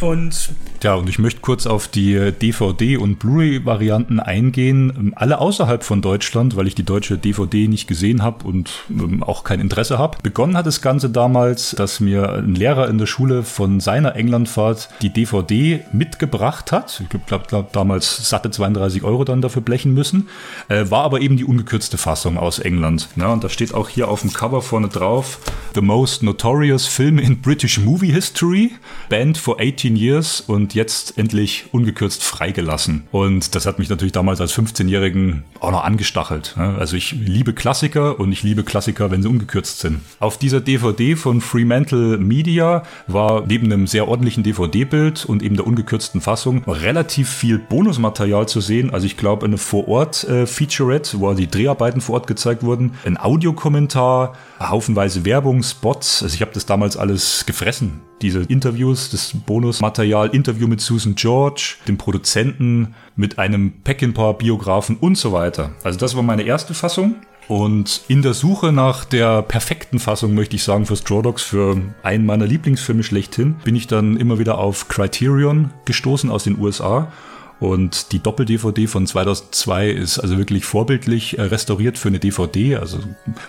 Und 0.00 0.50
ja, 0.82 0.94
und 0.94 1.08
ich 1.08 1.18
möchte 1.18 1.40
kurz 1.40 1.66
auf 1.66 1.88
die 1.88 2.16
DVD- 2.16 2.96
und 2.96 3.18
Blu-ray-Varianten 3.18 4.20
eingehen. 4.20 5.12
Alle 5.16 5.38
außerhalb 5.38 5.84
von 5.84 6.02
Deutschland, 6.02 6.56
weil 6.56 6.66
ich 6.66 6.74
die 6.74 6.84
deutsche 6.84 7.18
DVD 7.18 7.68
nicht 7.68 7.86
gesehen 7.86 8.22
habe 8.22 8.46
und 8.46 8.70
ähm, 8.90 9.22
auch 9.22 9.44
kein 9.44 9.60
Interesse 9.60 9.98
habe. 9.98 10.18
Begonnen 10.22 10.56
hat 10.56 10.66
das 10.66 10.82
Ganze 10.82 11.10
damals, 11.10 11.70
dass 11.70 12.00
mir 12.00 12.32
ein 12.32 12.54
Lehrer 12.54 12.88
in 12.88 12.98
der 12.98 13.06
Schule 13.06 13.42
von 13.42 13.80
seiner 13.80 14.16
Englandfahrt 14.16 14.88
die 15.02 15.10
DVD 15.10 15.80
mitgebracht 15.92 16.72
hat. 16.72 17.02
Ich 17.02 17.26
glaube, 17.26 17.44
glaub, 17.46 17.72
damals 17.72 18.28
satte 18.28 18.50
32 18.50 19.04
Euro 19.04 19.24
dann 19.24 19.42
dafür 19.42 19.62
blechen 19.62 19.94
müssen. 19.94 20.28
Äh, 20.68 20.90
war 20.90 21.04
aber 21.04 21.20
eben 21.20 21.36
die 21.36 21.44
ungekürzte 21.44 21.98
Fassung 21.98 22.38
aus 22.38 22.58
England. 22.58 23.08
Ja, 23.16 23.32
und 23.32 23.44
da 23.44 23.48
steht 23.48 23.74
auch 23.74 23.88
hier 23.88 24.08
auf 24.08 24.22
dem 24.22 24.32
Cover 24.32 24.62
vorne 24.62 24.88
drauf: 24.88 25.38
The 25.74 25.80
most 25.80 26.22
notorious 26.22 26.86
film 26.86 27.18
in 27.18 27.40
British 27.40 27.78
movie 27.78 28.12
history, 28.12 28.72
banned 29.08 29.38
for 29.38 29.58
18 29.60 29.96
years 29.96 30.40
und 30.40 30.71
jetzt 30.74 31.18
endlich 31.18 31.66
ungekürzt 31.72 32.22
freigelassen. 32.22 33.04
Und 33.10 33.54
das 33.54 33.66
hat 33.66 33.78
mich 33.78 33.88
natürlich 33.88 34.12
damals 34.12 34.40
als 34.40 34.54
15-Jährigen 34.54 35.44
auch 35.60 35.70
noch 35.70 35.84
angestachelt. 35.84 36.56
Also 36.56 36.96
ich 36.96 37.12
liebe 37.12 37.52
Klassiker 37.52 38.18
und 38.18 38.32
ich 38.32 38.42
liebe 38.42 38.64
Klassiker, 38.64 39.10
wenn 39.10 39.22
sie 39.22 39.28
ungekürzt 39.28 39.80
sind. 39.80 40.00
Auf 40.20 40.38
dieser 40.38 40.60
DVD 40.60 41.16
von 41.16 41.40
Fremantle 41.40 42.18
Media 42.18 42.84
war 43.06 43.44
neben 43.46 43.72
einem 43.72 43.86
sehr 43.86 44.08
ordentlichen 44.08 44.42
DVD-Bild 44.42 45.24
und 45.24 45.42
eben 45.42 45.56
der 45.56 45.66
ungekürzten 45.66 46.20
Fassung 46.20 46.64
relativ 46.64 47.28
viel 47.28 47.58
Bonusmaterial 47.58 48.48
zu 48.48 48.60
sehen. 48.60 48.90
Also 48.90 49.06
ich 49.06 49.16
glaube 49.16 49.46
eine 49.46 49.58
Vor-Ort-Featurette, 49.58 51.20
wo 51.20 51.32
die 51.34 51.48
Dreharbeiten 51.48 52.00
vor 52.00 52.16
Ort 52.16 52.26
gezeigt 52.26 52.62
wurden, 52.62 52.94
ein 53.04 53.16
Audiokommentar, 53.16 54.36
haufenweise 54.60 55.24
Werbung, 55.24 55.62
Spots. 55.62 56.22
Also 56.22 56.34
ich 56.34 56.42
habe 56.42 56.52
das 56.52 56.66
damals 56.66 56.96
alles 56.96 57.44
gefressen. 57.46 58.00
Diese 58.22 58.42
Interviews, 58.42 59.10
das 59.10 59.32
Bonusmaterial, 59.34 60.28
Interview 60.28 60.68
mit 60.68 60.80
Susan 60.80 61.16
George, 61.16 61.74
dem 61.88 61.98
Produzenten, 61.98 62.94
mit 63.16 63.38
einem 63.38 63.72
Peckinpah-Biografen 63.82 64.96
und 64.96 65.18
so 65.18 65.32
weiter. 65.32 65.72
Also 65.82 65.98
das 65.98 66.14
war 66.14 66.22
meine 66.22 66.42
erste 66.42 66.72
Fassung. 66.72 67.16
Und 67.48 68.02
in 68.06 68.22
der 68.22 68.32
Suche 68.32 68.70
nach 68.70 69.04
der 69.04 69.42
perfekten 69.42 69.98
Fassung, 69.98 70.34
möchte 70.34 70.54
ich 70.54 70.62
sagen, 70.62 70.86
für 70.86 70.96
Straw 70.96 71.22
Dogs, 71.22 71.42
für 71.42 71.76
einen 72.04 72.24
meiner 72.24 72.46
Lieblingsfilme 72.46 73.02
schlechthin, 73.02 73.56
bin 73.64 73.74
ich 73.74 73.88
dann 73.88 74.16
immer 74.16 74.38
wieder 74.38 74.58
auf 74.58 74.86
Criterion 74.86 75.70
gestoßen 75.84 76.30
aus 76.30 76.44
den 76.44 76.58
USA 76.60 77.10
und 77.62 78.10
die 78.10 78.18
Doppel-DVD 78.18 78.88
von 78.88 79.06
2002 79.06 79.90
ist 79.90 80.18
also 80.18 80.36
wirklich 80.36 80.64
vorbildlich 80.64 81.38
äh, 81.38 81.42
restauriert 81.42 81.96
für 81.96 82.08
eine 82.08 82.18
DVD, 82.18 82.74
also 82.74 82.98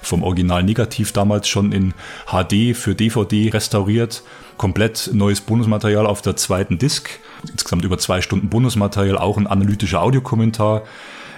vom 0.03 0.21
Original 0.21 0.61
negativ 0.61 1.13
damals 1.13 1.47
schon 1.47 1.71
in 1.71 1.95
HD 2.27 2.77
für 2.77 2.93
DVD 2.93 3.49
restauriert. 3.49 4.21
Komplett 4.57 5.09
neues 5.13 5.41
Bonusmaterial 5.41 6.05
auf 6.05 6.21
der 6.21 6.35
zweiten 6.35 6.77
Disc. 6.77 7.09
Insgesamt 7.51 7.85
über 7.85 7.97
zwei 7.97 8.21
Stunden 8.21 8.49
Bonusmaterial, 8.49 9.17
auch 9.17 9.37
ein 9.37 9.47
analytischer 9.47 10.03
Audiokommentar. 10.03 10.83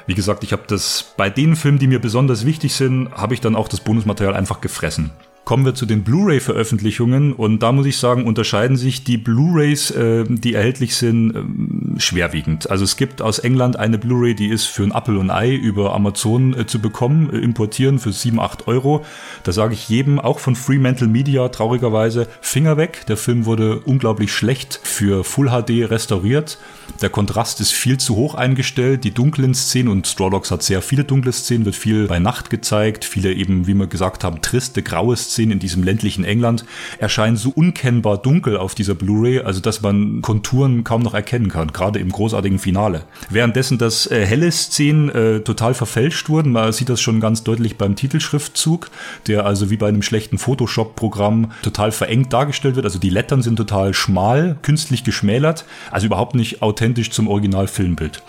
Wie 0.05 0.13
gesagt, 0.13 0.43
ich 0.43 0.51
habe 0.51 0.63
das 0.67 1.13
bei 1.15 1.29
den 1.29 1.55
Filmen, 1.55 1.79
die 1.79 1.88
mir 1.88 1.99
besonders 1.99 2.45
wichtig 2.45 2.73
sind, 2.73 3.09
habe 3.13 3.35
ich 3.35 3.39
dann 3.39 3.55
auch 3.55 3.69
das 3.69 3.79
Bonusmaterial 3.79 4.35
einfach 4.35 4.59
gefressen. 4.59 5.11
Kommen 5.45 5.63
wir 5.63 5.75
zu 5.75 5.86
den 5.86 6.03
Blu-ray-Veröffentlichungen 6.03 7.31
und 7.31 7.60
da 7.60 7.71
muss 7.71 7.86
ich 7.86 7.97
sagen, 7.97 8.25
unterscheiden 8.25 8.77
sich 8.77 9.03
die 9.03 9.17
Blu-rays, 9.19 9.91
äh, 9.91 10.23
die 10.27 10.55
erhältlich 10.55 10.95
sind, 10.95 11.36
äh, 11.36 11.99
schwerwiegend. 11.99 12.71
Also 12.71 12.84
es 12.84 12.97
gibt 12.97 13.21
aus 13.21 13.38
England 13.38 13.77
eine 13.77 13.99
Blu-ray, 13.99 14.34
die 14.34 14.47
ist 14.47 14.65
für 14.65 14.81
ein 14.81 14.91
Apple 14.91 15.19
und 15.19 15.29
Ei 15.29 15.53
über 15.53 15.93
Amazon 15.93 16.58
äh, 16.58 16.65
zu 16.65 16.79
bekommen, 16.79 17.29
äh, 17.31 17.38
importieren 17.38 17.99
für 17.99 18.12
7, 18.12 18.39
8 18.39 18.67
Euro. 18.67 19.05
Da 19.43 19.51
sage 19.51 19.75
ich 19.75 19.88
jedem, 19.88 20.19
auch 20.19 20.39
von 20.39 20.55
Fremantle 20.55 21.08
Media, 21.08 21.47
traurigerweise, 21.49 22.27
Finger 22.41 22.77
weg. 22.77 23.05
Der 23.08 23.15
Film 23.15 23.45
wurde 23.45 23.81
unglaublich 23.81 24.34
schlecht 24.34 24.79
für 24.81 25.23
Full 25.23 25.49
HD 25.49 25.88
restauriert. 25.91 26.58
Der 27.03 27.12
Kontrast 27.12 27.62
ist 27.62 27.71
viel 27.71 27.99
zu 27.99 28.15
hoch 28.15 28.34
eingestellt. 28.34 29.03
Die 29.03 29.12
dunklen 29.12 29.53
Szenen 29.53 29.89
und 29.89 30.08
Straw 30.08 30.31
Dogs 30.31 30.49
hat 30.49 30.63
sehr 30.63 30.81
viele 30.81 31.03
dunkle 31.03 31.34
Szenen, 31.34 31.65
wird 31.65 31.75
viel 31.75 32.08
bei 32.08 32.17
Nacht 32.17 32.49
gezeigt. 32.49 33.05
Viele 33.05 33.31
eben, 33.31 33.67
wie 33.67 33.75
wir 33.75 33.86
gesagt 33.86 34.23
haben, 34.23 34.41
triste, 34.41 34.81
graue 34.81 35.15
Szenen 35.15 35.35
in 35.43 35.60
diesem 35.60 35.84
ländlichen 35.84 36.24
England 36.24 36.65
erscheinen 37.00 37.38
so 37.38 37.50
unkennbar 37.50 38.17
dunkel 38.17 38.58
auf 38.58 38.76
dieser 38.76 38.95
Blu-ray, 38.95 39.39
also 39.39 39.60
dass 39.60 39.82
man 39.82 40.21
Konturen 40.21 40.84
kaum 40.84 41.02
noch 41.02 41.13
erkennen 41.13 41.50
kann, 41.50 41.74
gerade 41.74 42.00
im 42.00 42.10
großartigen 42.10 42.60
Finale. 42.60 43.04
Währenddessen, 43.30 43.78
dass 43.78 44.10
äh, 44.10 44.26
helle 44.26 44.52
Szenen 44.52 45.10
äh, 45.10 45.39
total 45.41 45.74
verfälscht 45.74 46.30
wurden, 46.30 46.52
man 46.52 46.71
sieht 46.71 46.89
das 46.89 47.02
schon 47.02 47.19
ganz 47.19 47.43
deutlich 47.43 47.78
beim 47.78 47.95
Titelschriftzug, 47.95 48.89
der 49.28 49.45
also 49.45 49.69
wie 49.69 49.78
bei 49.78 49.88
einem 49.88 50.02
schlechten 50.02 50.38
Photoshop-Programm 50.38 51.52
total 51.62 51.91
verengt 51.91 52.32
dargestellt 52.32 52.76
wird. 52.76 52.86
Also 52.86 53.00
die 53.00 53.10
Lettern 53.10 53.41
sind 53.41 53.58
total 53.58 53.93
schmal, 53.93 54.58
künstlich 54.62 55.04
geschmälert, 55.04 55.65
also 55.91 56.08
überhaupt 56.08 56.36
nicht 56.36 56.62
authentisch 56.62 57.12
zum 57.12 57.28
Original-Filmbild. 57.28 58.24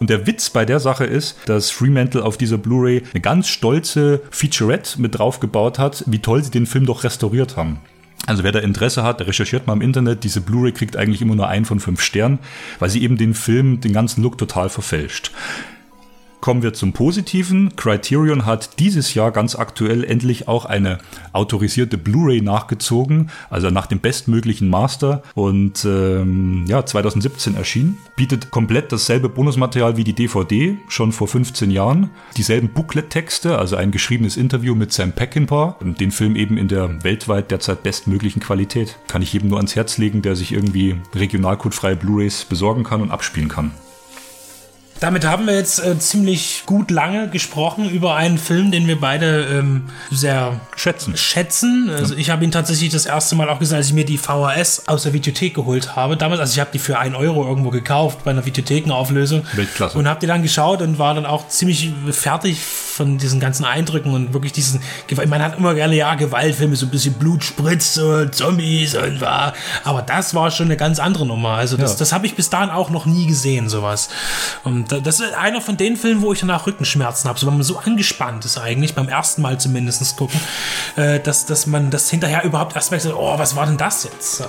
Und 0.00 0.10
der 0.10 0.26
Witz 0.26 0.50
bei 0.50 0.64
der 0.64 0.80
Sache 0.80 1.04
ist, 1.04 1.36
dass 1.46 1.70
Fremantle 1.70 2.24
auf 2.24 2.36
dieser 2.36 2.58
Blu-ray 2.58 3.02
eine 3.12 3.20
ganz 3.20 3.48
stolze 3.48 4.20
Featurette 4.30 5.00
mit 5.00 5.18
draufgebaut 5.18 5.78
hat, 5.78 6.04
wie 6.06 6.18
toll 6.18 6.41
sie 6.42 6.50
den 6.50 6.66
Film 6.66 6.86
doch 6.86 7.04
restauriert 7.04 7.56
haben. 7.56 7.78
Also 8.26 8.44
wer 8.44 8.52
da 8.52 8.60
Interesse 8.60 9.02
hat, 9.02 9.20
recherchiert 9.20 9.66
mal 9.66 9.72
im 9.72 9.80
Internet. 9.80 10.22
Diese 10.22 10.40
Blu-ray 10.40 10.72
kriegt 10.72 10.96
eigentlich 10.96 11.22
immer 11.22 11.34
nur 11.34 11.48
ein 11.48 11.64
von 11.64 11.80
fünf 11.80 12.00
Sternen, 12.00 12.38
weil 12.78 12.88
sie 12.88 13.02
eben 13.02 13.16
den 13.16 13.34
Film, 13.34 13.80
den 13.80 13.92
ganzen 13.92 14.22
Look 14.22 14.38
total 14.38 14.68
verfälscht. 14.68 15.32
Kommen 16.42 16.64
wir 16.64 16.74
zum 16.74 16.92
Positiven. 16.92 17.76
Criterion 17.76 18.46
hat 18.46 18.80
dieses 18.80 19.14
Jahr 19.14 19.30
ganz 19.30 19.54
aktuell 19.54 20.02
endlich 20.02 20.48
auch 20.48 20.64
eine 20.64 20.98
autorisierte 21.32 21.96
Blu-ray 21.96 22.40
nachgezogen, 22.40 23.30
also 23.48 23.70
nach 23.70 23.86
dem 23.86 24.00
bestmöglichen 24.00 24.68
Master 24.68 25.22
und 25.36 25.84
ähm, 25.84 26.64
ja, 26.66 26.84
2017 26.84 27.54
erschienen. 27.54 27.96
Bietet 28.16 28.50
komplett 28.50 28.90
dasselbe 28.90 29.28
Bonusmaterial 29.28 29.96
wie 29.96 30.02
die 30.02 30.14
DVD, 30.14 30.76
schon 30.88 31.12
vor 31.12 31.28
15 31.28 31.70
Jahren. 31.70 32.10
Dieselben 32.36 32.70
Booklet-Texte, 32.70 33.56
also 33.56 33.76
ein 33.76 33.92
geschriebenes 33.92 34.36
Interview 34.36 34.74
mit 34.74 34.92
Sam 34.92 35.12
Peckinpah, 35.12 35.76
den 35.80 36.10
Film 36.10 36.34
eben 36.34 36.56
in 36.58 36.66
der 36.66 37.04
weltweit 37.04 37.52
derzeit 37.52 37.84
bestmöglichen 37.84 38.42
Qualität. 38.42 38.98
Kann 39.06 39.22
ich 39.22 39.32
jedem 39.32 39.50
nur 39.50 39.58
ans 39.58 39.76
Herz 39.76 39.96
legen, 39.96 40.22
der 40.22 40.34
sich 40.34 40.50
irgendwie 40.50 40.96
regionalcodefreie 41.14 41.94
Blu-rays 41.94 42.46
besorgen 42.46 42.82
kann 42.82 43.00
und 43.00 43.12
abspielen 43.12 43.48
kann. 43.48 43.70
Damit 45.02 45.24
haben 45.24 45.48
wir 45.48 45.56
jetzt 45.56 45.84
äh, 45.84 45.98
ziemlich 45.98 46.62
gut 46.64 46.92
lange 46.92 47.28
gesprochen 47.28 47.90
über 47.90 48.14
einen 48.14 48.38
Film, 48.38 48.70
den 48.70 48.86
wir 48.86 49.00
beide 49.00 49.46
ähm, 49.46 49.86
sehr 50.12 50.60
schätzen. 50.76 51.16
schätzen. 51.16 51.90
Also 51.90 52.14
ja. 52.14 52.20
ich 52.20 52.30
habe 52.30 52.44
ihn 52.44 52.52
tatsächlich 52.52 52.90
das 52.90 53.04
erste 53.04 53.34
Mal 53.34 53.50
auch 53.50 53.58
gesehen, 53.58 53.78
als 53.78 53.88
ich 53.88 53.94
mir 53.94 54.04
die 54.04 54.16
VHS 54.16 54.84
aus 54.86 55.02
der 55.02 55.12
Videothek 55.12 55.54
geholt 55.54 55.96
habe. 55.96 56.16
Damals, 56.16 56.38
also 56.38 56.52
ich 56.52 56.60
habe 56.60 56.70
die 56.72 56.78
für 56.78 57.00
einen 57.00 57.16
Euro 57.16 57.44
irgendwo 57.44 57.70
gekauft 57.70 58.20
bei 58.22 58.30
einer 58.30 58.46
Videothekenauflösung. 58.46 59.42
Weltklasse. 59.54 59.98
Und 59.98 60.06
habe 60.06 60.20
die 60.20 60.28
dann 60.28 60.42
geschaut 60.42 60.82
und 60.82 61.00
war 61.00 61.14
dann 61.14 61.26
auch 61.26 61.48
ziemlich 61.48 61.90
fertig 62.12 62.60
von 62.60 63.18
diesen 63.18 63.40
ganzen 63.40 63.64
Eindrücken 63.64 64.14
und 64.14 64.32
wirklich 64.32 64.52
diesen, 64.52 64.80
man 65.26 65.42
hat 65.42 65.58
immer 65.58 65.74
gerne, 65.74 65.96
ja, 65.96 66.14
Gewaltfilme, 66.14 66.76
so 66.76 66.86
ein 66.86 66.90
bisschen 66.90 67.14
Blutspritz 67.14 67.96
und 67.96 68.34
Zombies 68.36 68.94
und 68.94 69.20
war, 69.20 69.54
aber 69.82 70.02
das 70.02 70.32
war 70.34 70.52
schon 70.52 70.66
eine 70.66 70.76
ganz 70.76 71.00
andere 71.00 71.26
Nummer. 71.26 71.54
Also 71.54 71.76
das, 71.76 71.92
ja. 71.92 71.98
das 71.98 72.12
habe 72.12 72.26
ich 72.26 72.36
bis 72.36 72.50
dahin 72.50 72.70
auch 72.70 72.90
noch 72.90 73.06
nie 73.06 73.26
gesehen, 73.26 73.68
sowas. 73.68 74.08
Und 74.62 74.91
das 75.00 75.20
ist 75.20 75.32
einer 75.34 75.60
von 75.60 75.76
den 75.76 75.96
Filmen, 75.96 76.22
wo 76.22 76.32
ich 76.32 76.40
danach 76.40 76.66
Rückenschmerzen 76.66 77.28
habe. 77.28 77.38
So, 77.38 77.46
wenn 77.46 77.54
man 77.54 77.62
so 77.62 77.78
angespannt 77.78 78.44
ist 78.44 78.58
eigentlich, 78.58 78.94
beim 78.94 79.08
ersten 79.08 79.42
Mal 79.42 79.58
zumindest 79.58 80.16
gucken, 80.16 80.40
äh, 80.96 81.20
dass, 81.20 81.46
dass 81.46 81.66
man 81.66 81.90
das 81.90 82.10
hinterher 82.10 82.44
überhaupt 82.44 82.74
erst 82.74 82.90
merkt, 82.90 83.06
oh, 83.06 83.38
was 83.38 83.56
war 83.56 83.66
denn 83.66 83.76
das 83.76 84.04
jetzt? 84.04 84.42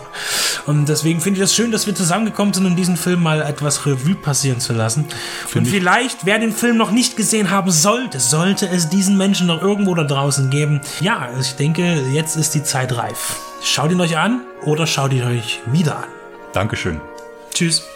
Und 0.66 0.90
deswegen 0.90 1.22
finde 1.22 1.40
ich 1.40 1.44
das 1.44 1.54
schön, 1.54 1.72
dass 1.72 1.88
wir 1.88 1.96
zusammengekommen 1.96 2.54
sind, 2.54 2.66
um 2.66 2.76
diesen 2.76 2.98
Film 2.98 3.22
mal 3.22 3.42
etwas 3.42 3.86
Revue 3.86 4.16
passieren 4.16 4.60
zu 4.60 4.74
lassen. 4.74 5.06
Find 5.48 5.66
Und 5.66 5.72
vielleicht, 5.72 6.26
wer 6.26 6.40
den 6.40 6.52
Film 6.52 6.78
noch 6.78 6.92
nicht 6.92 7.18
gesehen 7.18 7.50
haben 7.52 7.72
sollte, 7.72 8.20
sollte 8.20 8.68
es 8.68 8.90
diesen 8.90 9.18
Menschen 9.18 9.48
noch 9.48 9.62
irgendwo 9.62 9.94
da 9.96 10.04
draußen 10.04 10.50
geben. 10.50 10.82
Ja, 11.02 11.30
ich 11.40 11.56
denke, 11.56 12.02
jetzt 12.12 12.36
ist 12.36 12.56
die 12.56 12.64
Zeit 12.64 12.96
reif. 12.98 13.36
Schaut 13.64 13.92
ihn 13.92 14.02
euch 14.02 14.18
an 14.18 14.42
oder 14.66 14.88
schaut 14.88 15.14
ihn 15.14 15.24
euch 15.24 15.62
wieder 15.68 15.98
an. 15.98 16.10
Dankeschön. 16.54 17.00
Tschüss. 17.54 17.93